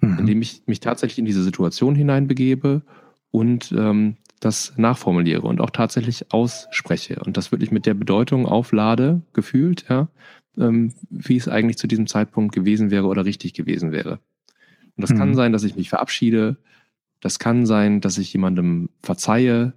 Mhm. 0.00 0.18
Indem 0.18 0.42
ich 0.42 0.62
mich 0.66 0.80
tatsächlich 0.80 1.18
in 1.18 1.24
diese 1.24 1.42
Situation 1.42 1.94
hineinbegebe 1.94 2.82
und 3.30 3.72
ähm, 3.76 4.16
das 4.40 4.74
nachformuliere 4.76 5.42
und 5.42 5.60
auch 5.60 5.70
tatsächlich 5.70 6.32
ausspreche 6.32 7.20
und 7.24 7.36
das 7.36 7.50
wirklich 7.50 7.72
mit 7.72 7.86
der 7.86 7.94
Bedeutung 7.94 8.46
auflade, 8.46 9.22
gefühlt, 9.32 9.86
ja, 9.88 10.08
ähm, 10.56 10.92
wie 11.10 11.36
es 11.36 11.48
eigentlich 11.48 11.78
zu 11.78 11.86
diesem 11.86 12.06
Zeitpunkt 12.06 12.54
gewesen 12.54 12.90
wäre 12.90 13.06
oder 13.06 13.24
richtig 13.24 13.54
gewesen 13.54 13.90
wäre. 13.90 14.20
Und 14.98 15.02
das 15.02 15.10
mhm. 15.10 15.18
kann 15.18 15.34
sein, 15.36 15.52
dass 15.52 15.62
ich 15.62 15.76
mich 15.76 15.88
verabschiede. 15.88 16.56
Das 17.20 17.38
kann 17.38 17.66
sein, 17.66 18.00
dass 18.00 18.18
ich 18.18 18.32
jemandem 18.32 18.90
verzeihe. 19.00 19.74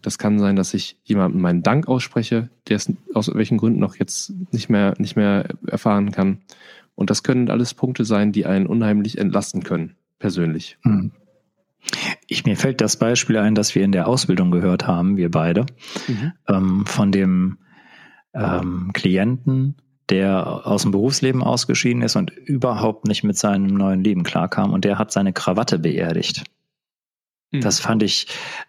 Das 0.00 0.16
kann 0.16 0.38
sein, 0.38 0.56
dass 0.56 0.72
ich 0.72 0.96
jemandem 1.04 1.42
meinen 1.42 1.62
Dank 1.62 1.86
ausspreche, 1.86 2.48
der 2.68 2.76
es 2.76 2.90
aus 3.12 3.32
welchen 3.34 3.58
Gründen 3.58 3.78
noch 3.78 3.96
jetzt 3.96 4.32
nicht 4.52 4.70
mehr, 4.70 4.94
nicht 4.98 5.16
mehr 5.16 5.48
erfahren 5.66 6.12
kann. 6.12 6.38
Und 6.94 7.10
das 7.10 7.22
können 7.22 7.50
alles 7.50 7.74
Punkte 7.74 8.06
sein, 8.06 8.32
die 8.32 8.46
einen 8.46 8.66
unheimlich 8.66 9.18
entlasten 9.18 9.62
können, 9.62 9.96
persönlich. 10.18 10.78
Mhm. 10.82 11.12
Ich, 12.26 12.46
mir 12.46 12.56
fällt 12.56 12.80
das 12.80 12.98
Beispiel 12.98 13.36
ein, 13.36 13.54
das 13.54 13.74
wir 13.74 13.84
in 13.84 13.92
der 13.92 14.08
Ausbildung 14.08 14.50
gehört 14.50 14.86
haben, 14.86 15.18
wir 15.18 15.30
beide, 15.30 15.66
mhm. 16.08 16.32
ähm, 16.48 16.86
von 16.86 17.12
dem 17.12 17.58
ähm, 18.32 18.90
Klienten, 18.94 19.74
der 20.10 20.66
aus 20.66 20.82
dem 20.82 20.90
Berufsleben 20.90 21.42
ausgeschieden 21.42 22.02
ist 22.02 22.16
und 22.16 22.30
überhaupt 22.30 23.06
nicht 23.06 23.24
mit 23.24 23.38
seinem 23.38 23.74
neuen 23.74 24.04
Leben 24.04 24.22
klarkam 24.22 24.72
und 24.72 24.84
der 24.84 24.98
hat 24.98 25.12
seine 25.12 25.32
Krawatte 25.32 25.78
beerdigt. 25.78 26.44
Mhm. 27.50 27.60
Das 27.62 27.80
fand 27.80 28.02
ich 28.02 28.26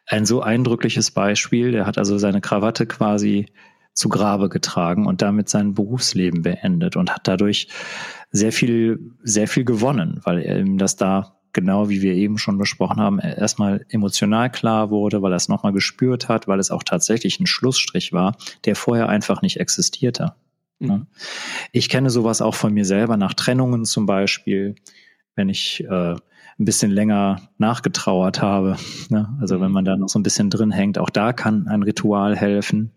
ein 0.07 0.25
so 0.25 0.41
eindrückliches 0.41 1.11
Beispiel. 1.11 1.71
Der 1.71 1.85
hat 1.85 1.97
also 1.97 2.17
seine 2.17 2.41
Krawatte 2.41 2.85
quasi 2.85 3.47
zu 3.93 4.09
Grabe 4.09 4.49
getragen 4.49 5.07
und 5.07 5.21
damit 5.21 5.49
sein 5.49 5.73
Berufsleben 5.73 6.41
beendet 6.41 6.95
und 6.95 7.11
hat 7.13 7.27
dadurch 7.27 7.69
sehr 8.31 8.51
viel, 8.51 9.11
sehr 9.23 9.47
viel 9.47 9.63
gewonnen, 9.63 10.19
weil 10.23 10.39
er 10.39 10.59
ihm 10.59 10.77
das 10.77 10.97
da 10.97 11.35
genau 11.53 11.87
wie 11.87 12.01
wir 12.01 12.13
eben 12.13 12.37
schon 12.37 12.57
besprochen 12.57 12.99
haben, 12.99 13.17
erstmal 13.19 13.85
emotional 13.87 14.51
klar 14.51 14.91
wurde, 14.91 15.21
weil 15.21 15.31
er 15.31 15.37
es 15.37 15.47
nochmal 15.47 15.71
gespürt 15.71 16.27
hat, 16.27 16.49
weil 16.49 16.59
es 16.59 16.69
auch 16.69 16.83
tatsächlich 16.83 17.39
ein 17.39 17.47
Schlussstrich 17.47 18.11
war, 18.11 18.35
der 18.65 18.75
vorher 18.75 19.07
einfach 19.07 19.41
nicht 19.41 19.59
existierte. 19.61 20.35
Mhm. 20.79 21.07
Ich 21.71 21.89
kenne 21.89 22.09
sowas 22.09 22.41
auch 22.41 22.55
von 22.55 22.73
mir 22.73 22.85
selber 22.85 23.17
nach 23.17 23.33
Trennungen 23.33 23.85
zum 23.85 24.05
Beispiel, 24.05 24.75
wenn 25.35 25.49
ich 25.49 25.83
äh, 25.83 26.15
ein 26.57 26.65
bisschen 26.65 26.91
länger 26.91 27.41
nachgetrauert 27.57 28.41
habe. 28.41 28.77
Ne? 29.09 29.37
Also 29.39 29.59
wenn 29.59 29.67
mhm. 29.67 29.73
man 29.73 29.85
da 29.85 29.97
noch 29.97 30.09
so 30.09 30.19
ein 30.19 30.23
bisschen 30.23 30.49
drin 30.49 30.71
hängt, 30.71 30.97
auch 30.97 31.09
da 31.09 31.33
kann 31.33 31.67
ein 31.67 31.83
Ritual 31.83 32.35
helfen. 32.35 32.91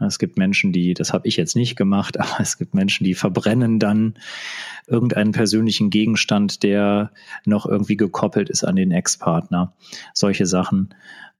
Es 0.00 0.20
gibt 0.20 0.38
Menschen, 0.38 0.72
die, 0.72 0.94
das 0.94 1.12
habe 1.12 1.26
ich 1.26 1.36
jetzt 1.36 1.56
nicht 1.56 1.76
gemacht, 1.76 2.20
aber 2.20 2.40
es 2.40 2.58
gibt 2.58 2.74
Menschen, 2.74 3.04
die 3.04 3.14
verbrennen 3.14 3.78
dann 3.78 4.14
irgendeinen 4.86 5.32
persönlichen 5.32 5.90
Gegenstand, 5.90 6.62
der 6.62 7.10
noch 7.44 7.66
irgendwie 7.66 7.96
gekoppelt 7.96 8.48
ist 8.50 8.64
an 8.64 8.76
den 8.76 8.90
Ex-Partner. 8.90 9.74
Solche 10.14 10.46
Sachen. 10.46 10.94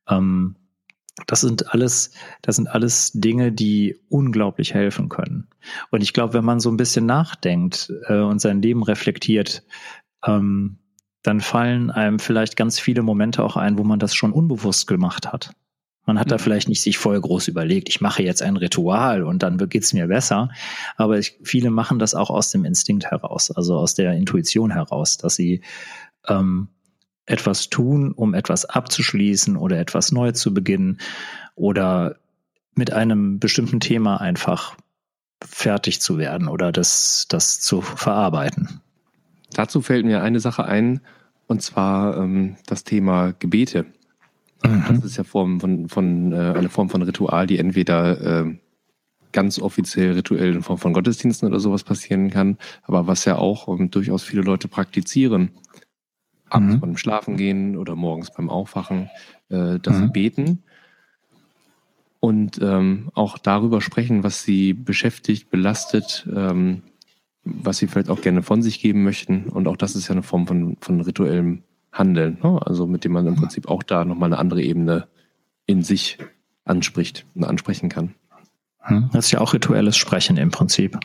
Ähm, 0.08 0.56
das 1.26 1.40
sind 1.40 1.72
alles, 1.72 2.12
das 2.42 2.56
sind 2.56 2.68
alles 2.68 3.12
Dinge, 3.12 3.52
die 3.52 3.98
unglaublich 4.08 4.74
helfen 4.74 5.08
können. 5.08 5.48
Und 5.90 6.02
ich 6.02 6.12
glaube, 6.12 6.34
wenn 6.34 6.44
man 6.44 6.60
so 6.60 6.70
ein 6.70 6.76
bisschen 6.76 7.06
nachdenkt 7.06 7.92
äh, 8.06 8.20
und 8.20 8.40
sein 8.40 8.62
Leben 8.62 8.82
reflektiert, 8.82 9.64
ähm, 10.24 10.78
dann 11.22 11.40
fallen 11.40 11.90
einem 11.90 12.18
vielleicht 12.18 12.56
ganz 12.56 12.78
viele 12.78 13.02
Momente 13.02 13.42
auch 13.42 13.56
ein, 13.56 13.78
wo 13.78 13.84
man 13.84 13.98
das 13.98 14.14
schon 14.14 14.32
unbewusst 14.32 14.86
gemacht 14.86 15.32
hat. 15.32 15.52
Man 16.06 16.18
hat 16.18 16.30
da 16.30 16.36
mhm. 16.36 16.40
vielleicht 16.40 16.68
nicht 16.68 16.80
sich 16.80 16.96
voll 16.96 17.20
groß 17.20 17.48
überlegt, 17.48 17.90
ich 17.90 18.00
mache 18.00 18.22
jetzt 18.22 18.40
ein 18.40 18.56
Ritual 18.56 19.24
und 19.24 19.42
dann 19.42 19.58
geht's 19.68 19.92
mir 19.92 20.06
besser. 20.06 20.48
Aber 20.96 21.18
ich, 21.18 21.38
viele 21.42 21.70
machen 21.70 21.98
das 21.98 22.14
auch 22.14 22.30
aus 22.30 22.50
dem 22.50 22.64
Instinkt 22.64 23.04
heraus, 23.06 23.50
also 23.50 23.76
aus 23.76 23.94
der 23.94 24.14
Intuition 24.14 24.70
heraus, 24.70 25.18
dass 25.18 25.36
sie 25.36 25.60
ähm, 26.26 26.68
etwas 27.28 27.68
tun, 27.68 28.12
um 28.12 28.34
etwas 28.34 28.64
abzuschließen 28.64 29.56
oder 29.56 29.78
etwas 29.78 30.12
neu 30.12 30.32
zu 30.32 30.54
beginnen 30.54 30.98
oder 31.54 32.16
mit 32.74 32.92
einem 32.92 33.38
bestimmten 33.38 33.80
Thema 33.80 34.20
einfach 34.20 34.76
fertig 35.44 36.00
zu 36.00 36.18
werden 36.18 36.48
oder 36.48 36.72
das, 36.72 37.26
das 37.28 37.60
zu 37.60 37.80
verarbeiten. 37.80 38.80
Dazu 39.52 39.80
fällt 39.82 40.04
mir 40.04 40.22
eine 40.22 40.40
Sache 40.40 40.64
ein, 40.64 41.00
und 41.46 41.62
zwar 41.62 42.16
ähm, 42.16 42.56
das 42.66 42.84
Thema 42.84 43.32
Gebete. 43.38 43.86
Mhm. 44.64 44.84
Das 44.88 45.04
ist 45.04 45.16
ja 45.16 45.24
Form 45.24 45.60
von, 45.60 45.88
von 45.88 46.32
äh, 46.32 46.54
eine 46.56 46.68
Form 46.68 46.90
von 46.90 47.02
Ritual, 47.02 47.46
die 47.46 47.58
entweder 47.58 48.44
äh, 48.44 48.58
ganz 49.32 49.58
offiziell 49.58 50.12
rituell 50.12 50.54
in 50.54 50.62
Form 50.62 50.78
von 50.78 50.92
Gottesdiensten 50.92 51.48
oder 51.48 51.60
sowas 51.60 51.84
passieren 51.84 52.30
kann, 52.30 52.58
aber 52.82 53.06
was 53.06 53.24
ja 53.24 53.36
auch 53.36 53.68
ähm, 53.68 53.90
durchaus 53.90 54.22
viele 54.22 54.42
Leute 54.42 54.68
praktizieren 54.68 55.50
abends 56.50 56.76
mhm. 56.76 56.80
beim 56.80 56.96
Schlafen 56.96 57.36
gehen 57.36 57.76
oder 57.76 57.96
morgens 57.96 58.32
beim 58.32 58.50
Aufwachen, 58.50 59.10
äh, 59.48 59.78
dass 59.78 59.96
mhm. 59.96 60.02
sie 60.02 60.08
beten 60.08 60.62
und 62.20 62.60
ähm, 62.60 63.10
auch 63.14 63.38
darüber 63.38 63.80
sprechen, 63.80 64.24
was 64.24 64.42
sie 64.42 64.72
beschäftigt, 64.74 65.50
belastet, 65.50 66.28
ähm, 66.34 66.82
was 67.44 67.78
sie 67.78 67.86
vielleicht 67.86 68.10
auch 68.10 68.20
gerne 68.20 68.42
von 68.42 68.62
sich 68.62 68.80
geben 68.80 69.04
möchten. 69.04 69.44
Und 69.44 69.68
auch 69.68 69.76
das 69.76 69.94
ist 69.94 70.08
ja 70.08 70.12
eine 70.12 70.22
Form 70.22 70.46
von, 70.46 70.76
von 70.80 71.00
rituellem 71.00 71.62
Handeln, 71.92 72.38
ne? 72.42 72.60
also 72.64 72.86
mit 72.86 73.04
dem 73.04 73.12
man 73.12 73.26
im 73.26 73.36
Prinzip 73.36 73.68
auch 73.68 73.82
da 73.82 74.04
nochmal 74.04 74.28
eine 74.28 74.38
andere 74.38 74.62
Ebene 74.62 75.06
in 75.66 75.82
sich 75.82 76.18
anspricht 76.64 77.24
und 77.34 77.44
ansprechen 77.44 77.88
kann. 77.88 78.14
Hm? 78.80 79.10
Das 79.12 79.26
ist 79.26 79.30
ja 79.30 79.40
auch 79.40 79.54
rituelles 79.54 79.96
Sprechen 79.96 80.36
im 80.36 80.50
Prinzip. 80.50 80.98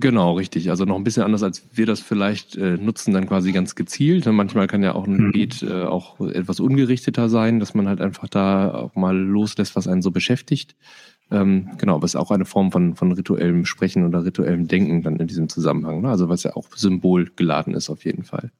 Genau, 0.00 0.32
richtig. 0.32 0.70
Also 0.70 0.84
noch 0.84 0.96
ein 0.96 1.04
bisschen 1.04 1.22
anders, 1.22 1.42
als 1.42 1.68
wir 1.72 1.86
das 1.86 2.00
vielleicht 2.00 2.56
äh, 2.56 2.76
nutzen, 2.76 3.14
dann 3.14 3.26
quasi 3.26 3.52
ganz 3.52 3.74
gezielt. 3.74 4.26
manchmal 4.26 4.66
kann 4.66 4.82
ja 4.82 4.94
auch 4.94 5.06
ein 5.06 5.16
Gebet 5.16 5.62
mhm. 5.62 5.68
äh, 5.68 5.84
auch 5.84 6.20
etwas 6.20 6.60
ungerichteter 6.60 7.28
sein, 7.28 7.60
dass 7.60 7.74
man 7.74 7.88
halt 7.88 8.00
einfach 8.00 8.28
da 8.28 8.74
auch 8.74 8.94
mal 8.94 9.16
loslässt, 9.16 9.76
was 9.76 9.86
einen 9.86 10.02
so 10.02 10.10
beschäftigt. 10.10 10.76
Ähm, 11.30 11.70
genau, 11.78 11.96
aber 11.96 12.04
es 12.04 12.12
ist 12.12 12.20
auch 12.20 12.30
eine 12.30 12.44
Form 12.44 12.70
von, 12.72 12.94
von 12.94 13.12
rituellem 13.12 13.64
Sprechen 13.64 14.06
oder 14.06 14.24
rituellem 14.24 14.68
Denken 14.68 15.02
dann 15.02 15.16
in 15.16 15.26
diesem 15.26 15.48
Zusammenhang. 15.48 16.02
Ne? 16.02 16.08
Also 16.08 16.28
was 16.28 16.42
ja 16.42 16.54
auch 16.54 16.68
symbolgeladen 16.74 17.74
ist 17.74 17.90
auf 17.90 18.04
jeden 18.04 18.24
Fall. 18.24 18.50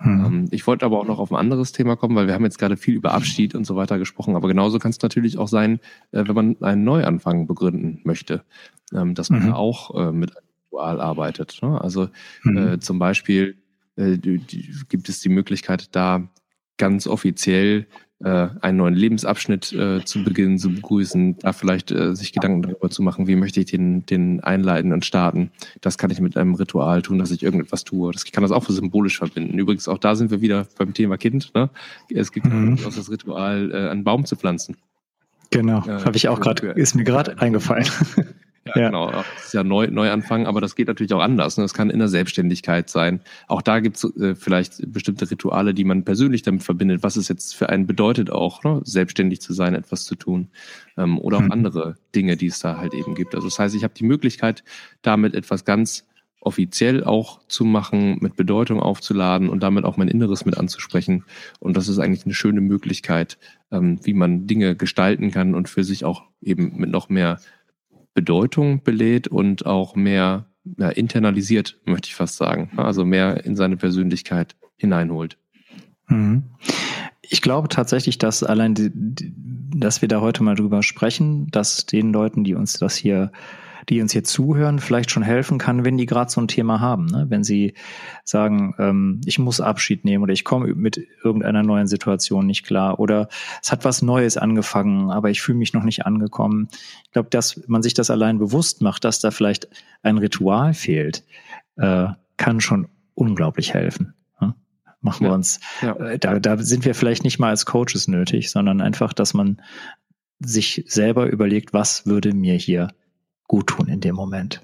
Mhm. 0.00 0.24
Ähm, 0.24 0.48
ich 0.50 0.66
wollte 0.66 0.84
aber 0.86 1.00
auch 1.00 1.06
noch 1.06 1.18
auf 1.18 1.30
ein 1.30 1.36
anderes 1.36 1.72
Thema 1.72 1.96
kommen, 1.96 2.14
weil 2.14 2.26
wir 2.26 2.34
haben 2.34 2.44
jetzt 2.44 2.58
gerade 2.58 2.76
viel 2.76 2.94
über 2.94 3.14
Abschied 3.14 3.54
und 3.54 3.64
so 3.64 3.76
weiter 3.76 3.98
gesprochen. 3.98 4.36
Aber 4.36 4.48
genauso 4.48 4.78
kann 4.78 4.90
es 4.90 5.00
natürlich 5.00 5.38
auch 5.38 5.48
sein, 5.48 5.80
äh, 6.12 6.24
wenn 6.26 6.34
man 6.34 6.56
einen 6.60 6.84
Neuanfang 6.84 7.46
begründen 7.46 8.00
möchte, 8.04 8.42
ähm, 8.94 9.14
dass 9.14 9.30
man 9.30 9.46
mhm. 9.46 9.52
auch 9.54 10.08
äh, 10.08 10.12
mit 10.12 10.32
Ritual 10.78 11.00
arbeitet. 11.00 11.58
Ne? 11.62 11.80
Also 11.80 12.08
mhm. 12.42 12.56
äh, 12.56 12.78
zum 12.80 12.98
Beispiel 12.98 13.56
äh, 13.96 14.16
die, 14.18 14.38
die, 14.38 14.70
gibt 14.88 15.08
es 15.08 15.20
die 15.20 15.28
Möglichkeit, 15.28 15.94
da 15.94 16.28
ganz 16.76 17.06
offiziell 17.06 17.86
äh, 18.20 18.48
einen 18.60 18.78
neuen 18.78 18.94
Lebensabschnitt 18.94 19.72
äh, 19.72 20.04
zu 20.04 20.24
beginnen, 20.24 20.58
zu 20.58 20.72
begrüßen, 20.72 21.38
da 21.38 21.52
vielleicht 21.52 21.90
äh, 21.90 22.14
sich 22.14 22.32
Gedanken 22.32 22.62
darüber 22.62 22.90
zu 22.90 23.02
machen, 23.02 23.26
wie 23.26 23.36
möchte 23.36 23.60
ich 23.60 23.66
den, 23.66 24.06
den 24.06 24.40
einleiten 24.40 24.92
und 24.92 25.04
starten. 25.04 25.50
Das 25.80 25.98
kann 25.98 26.10
ich 26.10 26.20
mit 26.20 26.36
einem 26.36 26.54
Ritual 26.54 27.02
tun, 27.02 27.18
dass 27.18 27.30
ich 27.30 27.42
irgendetwas 27.42 27.84
tue. 27.84 28.12
Das 28.12 28.24
ich 28.24 28.32
kann 28.32 28.42
das 28.42 28.50
auch 28.50 28.68
symbolisch 28.68 29.18
verbinden. 29.18 29.58
Übrigens, 29.58 29.88
auch 29.88 29.98
da 29.98 30.16
sind 30.16 30.30
wir 30.30 30.40
wieder 30.40 30.66
beim 30.76 30.94
Thema 30.94 31.16
Kind. 31.16 31.52
Ne? 31.54 31.70
Es 32.10 32.32
gibt 32.32 32.46
mhm. 32.46 32.78
auch 32.84 32.94
das 32.94 33.10
Ritual, 33.10 33.70
äh, 33.72 33.88
einen 33.90 34.04
Baum 34.04 34.24
zu 34.24 34.36
pflanzen. 34.36 34.76
Genau, 35.50 35.78
äh, 35.86 36.04
habe 36.04 36.16
ich 36.16 36.28
auch 36.28 36.40
gerade, 36.40 36.68
ist 36.68 36.94
mir 36.94 37.04
gerade 37.04 37.38
eingefallen. 37.38 37.86
Ja, 38.74 38.82
ja, 38.82 38.88
genau. 38.88 39.10
Das 39.10 39.26
ist 39.46 39.54
ja 39.54 39.64
neu, 39.64 39.88
Neuanfang, 39.88 40.46
aber 40.46 40.60
das 40.60 40.76
geht 40.76 40.88
natürlich 40.88 41.12
auch 41.12 41.20
anders. 41.20 41.56
Ne? 41.56 41.64
Das 41.64 41.74
kann 41.74 41.90
in 41.90 41.98
der 41.98 42.08
Selbstständigkeit 42.08 42.90
sein. 42.90 43.20
Auch 43.46 43.62
da 43.62 43.80
gibt 43.80 43.96
es 43.96 44.04
äh, 44.16 44.34
vielleicht 44.34 44.92
bestimmte 44.92 45.30
Rituale, 45.30 45.74
die 45.74 45.84
man 45.84 46.04
persönlich 46.04 46.42
damit 46.42 46.62
verbindet, 46.62 47.02
was 47.02 47.16
es 47.16 47.28
jetzt 47.28 47.54
für 47.56 47.68
einen 47.68 47.86
bedeutet, 47.86 48.30
auch 48.30 48.62
ne? 48.64 48.80
selbstständig 48.84 49.40
zu 49.40 49.52
sein, 49.52 49.74
etwas 49.74 50.04
zu 50.04 50.14
tun. 50.14 50.48
Ähm, 50.96 51.18
oder 51.18 51.38
auch 51.38 51.42
mhm. 51.42 51.52
andere 51.52 51.96
Dinge, 52.14 52.36
die 52.36 52.46
es 52.46 52.58
da 52.58 52.78
halt 52.78 52.94
eben 52.94 53.14
gibt. 53.14 53.34
Also 53.34 53.48
das 53.48 53.58
heißt, 53.58 53.74
ich 53.74 53.84
habe 53.84 53.94
die 53.94 54.04
Möglichkeit, 54.04 54.64
damit 55.02 55.34
etwas 55.34 55.64
ganz 55.64 56.04
offiziell 56.40 57.04
auch 57.04 57.40
zu 57.48 57.64
machen, 57.64 58.18
mit 58.20 58.36
Bedeutung 58.36 58.80
aufzuladen 58.80 59.48
und 59.48 59.62
damit 59.62 59.84
auch 59.84 59.96
mein 59.96 60.08
Inneres 60.08 60.44
mit 60.44 60.56
anzusprechen. 60.56 61.24
Und 61.58 61.76
das 61.76 61.88
ist 61.88 61.98
eigentlich 61.98 62.24
eine 62.24 62.34
schöne 62.34 62.60
Möglichkeit, 62.60 63.38
ähm, 63.72 63.98
wie 64.02 64.14
man 64.14 64.46
Dinge 64.46 64.76
gestalten 64.76 65.30
kann 65.30 65.54
und 65.54 65.68
für 65.68 65.84
sich 65.84 66.04
auch 66.04 66.24
eben 66.40 66.76
mit 66.76 66.90
noch 66.90 67.08
mehr 67.08 67.40
Bedeutung 68.18 68.82
belädt 68.82 69.28
und 69.28 69.64
auch 69.64 69.94
mehr 69.94 70.46
ja, 70.76 70.88
internalisiert, 70.88 71.78
möchte 71.84 72.08
ich 72.08 72.16
fast 72.16 72.36
sagen. 72.36 72.72
Also 72.76 73.04
mehr 73.04 73.44
in 73.44 73.54
seine 73.54 73.76
Persönlichkeit 73.76 74.56
hineinholt. 74.76 75.38
Mhm. 76.08 76.42
Ich 77.22 77.42
glaube 77.42 77.68
tatsächlich, 77.68 78.18
dass 78.18 78.42
allein, 78.42 78.74
die, 78.74 78.90
dass 78.92 80.02
wir 80.02 80.08
da 80.08 80.20
heute 80.20 80.42
mal 80.42 80.56
drüber 80.56 80.82
sprechen, 80.82 81.46
dass 81.52 81.86
den 81.86 82.12
Leuten, 82.12 82.42
die 82.42 82.56
uns 82.56 82.72
das 82.72 82.96
hier 82.96 83.30
die 83.88 84.02
uns 84.02 84.12
hier 84.12 84.24
zuhören, 84.24 84.78
vielleicht 84.78 85.10
schon 85.10 85.22
helfen 85.22 85.58
kann, 85.58 85.84
wenn 85.84 85.96
die 85.96 86.06
gerade 86.06 86.30
so 86.30 86.40
ein 86.40 86.48
Thema 86.48 86.80
haben. 86.80 87.06
Ne? 87.06 87.26
Wenn 87.28 87.42
sie 87.42 87.74
sagen, 88.24 88.74
ähm, 88.78 89.20
ich 89.24 89.38
muss 89.38 89.60
Abschied 89.60 90.04
nehmen 90.04 90.22
oder 90.22 90.32
ich 90.32 90.44
komme 90.44 90.74
mit 90.74 91.00
irgendeiner 91.24 91.62
neuen 91.62 91.86
Situation 91.86 92.46
nicht 92.46 92.64
klar 92.64 93.00
oder 93.00 93.28
es 93.62 93.72
hat 93.72 93.84
was 93.84 94.02
Neues 94.02 94.36
angefangen, 94.36 95.10
aber 95.10 95.30
ich 95.30 95.40
fühle 95.40 95.58
mich 95.58 95.72
noch 95.72 95.84
nicht 95.84 96.04
angekommen. 96.04 96.68
Ich 97.04 97.12
glaube, 97.12 97.30
dass 97.30 97.62
man 97.66 97.82
sich 97.82 97.94
das 97.94 98.10
allein 98.10 98.38
bewusst 98.38 98.82
macht, 98.82 99.04
dass 99.04 99.20
da 99.20 99.30
vielleicht 99.30 99.68
ein 100.02 100.18
Ritual 100.18 100.74
fehlt, 100.74 101.24
äh, 101.76 102.08
kann 102.36 102.60
schon 102.60 102.88
unglaublich 103.14 103.72
helfen. 103.72 104.14
Ne? 104.40 104.54
Machen 105.00 105.26
wir 105.26 105.32
uns, 105.32 105.60
ja. 105.80 105.96
Äh, 105.96 106.18
da, 106.18 106.38
da 106.38 106.58
sind 106.58 106.84
wir 106.84 106.94
vielleicht 106.94 107.24
nicht 107.24 107.38
mal 107.38 107.50
als 107.50 107.64
Coaches 107.64 108.06
nötig, 108.06 108.50
sondern 108.50 108.80
einfach, 108.82 109.14
dass 109.14 109.32
man 109.32 109.62
sich 110.40 110.84
selber 110.86 111.26
überlegt, 111.26 111.72
was 111.72 112.06
würde 112.06 112.32
mir 112.32 112.54
hier 112.54 112.88
gut 113.48 113.66
tun 113.66 113.88
in 113.88 114.00
dem 114.00 114.14
Moment. 114.14 114.62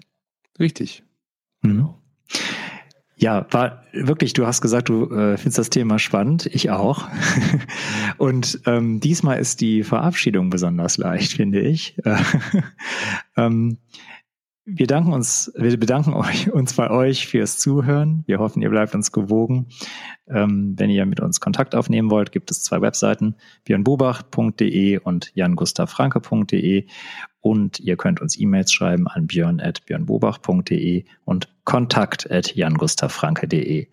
Richtig. 0.60 1.02
Mhm. 1.62 1.90
Ja, 3.16 3.46
war 3.50 3.84
wirklich, 3.92 4.32
du 4.32 4.46
hast 4.46 4.60
gesagt, 4.60 4.88
du 4.88 5.10
äh, 5.10 5.36
findest 5.36 5.58
das 5.58 5.70
Thema 5.70 5.98
spannend, 5.98 6.46
ich 6.46 6.70
auch. 6.70 7.08
Und 8.18 8.60
ähm, 8.66 9.00
diesmal 9.00 9.38
ist 9.38 9.60
die 9.60 9.82
Verabschiedung 9.82 10.50
besonders 10.50 10.98
leicht, 10.98 11.32
finde 11.32 11.60
ich. 11.60 11.96
ähm, 13.36 13.78
wir 14.66 14.86
danken 14.86 15.12
uns, 15.12 15.52
wir 15.56 15.78
bedanken 15.78 16.12
euch, 16.14 16.50
uns 16.50 16.74
bei 16.74 16.90
euch 16.90 17.26
fürs 17.26 17.58
Zuhören. 17.58 18.24
Wir 18.26 18.38
hoffen, 18.38 18.62
ihr 18.62 18.70
bleibt 18.70 18.94
uns 18.94 19.12
gewogen. 19.12 19.68
Ähm, 20.26 20.74
wenn 20.78 20.90
ihr 20.90 21.04
mit 21.06 21.20
uns 21.20 21.40
Kontakt 21.40 21.74
aufnehmen 21.74 22.10
wollt, 22.10 22.32
gibt 22.32 22.50
es 22.50 22.62
zwei 22.62 22.80
Webseiten, 22.80 23.36
björnbobach.de 23.64 24.98
und 24.98 25.32
jangustavfranke.de. 25.34 26.86
Und 27.40 27.78
ihr 27.80 27.96
könnt 27.98 28.22
uns 28.22 28.40
E-Mails 28.40 28.72
schreiben 28.72 29.06
an 29.06 29.26
björn.björnbobach.de 29.26 31.04
und 31.26 31.48
kontakt 31.64 32.30
at 32.30 32.54
jangustavfranke.de. 32.54 33.88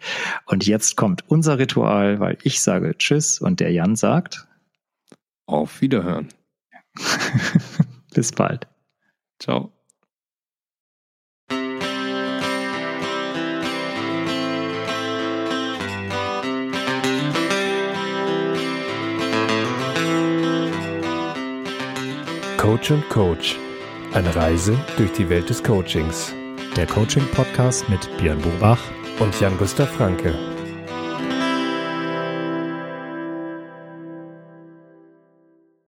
Und 0.46 0.66
jetzt 0.66 0.96
kommt 0.96 1.30
unser 1.30 1.60
Ritual, 1.60 2.22
weil 2.22 2.38
ich 2.44 2.62
sage 2.62 2.98
Tschüss 2.98 3.40
und 3.42 3.60
der 3.60 3.72
Jan 3.72 3.98
sagt 3.98 4.48
Auf 5.46 5.82
Wiederhören. 5.82 6.30
Bis 8.14 8.32
bald. 8.32 8.68
Ciao. 9.40 9.74
Coach 22.62 22.92
und 22.92 23.10
Coach. 23.10 23.58
Eine 24.14 24.36
Reise 24.36 24.78
durch 24.96 25.12
die 25.14 25.28
Welt 25.30 25.50
des 25.50 25.64
Coachings. 25.64 26.32
Der 26.78 26.86
Coaching-Podcast 26.86 27.90
mit 27.90 28.08
Björn 28.20 28.40
Bobach 28.40 28.78
und 29.20 29.40
Jan-Gustav 29.40 29.90
Franke. 29.90 30.61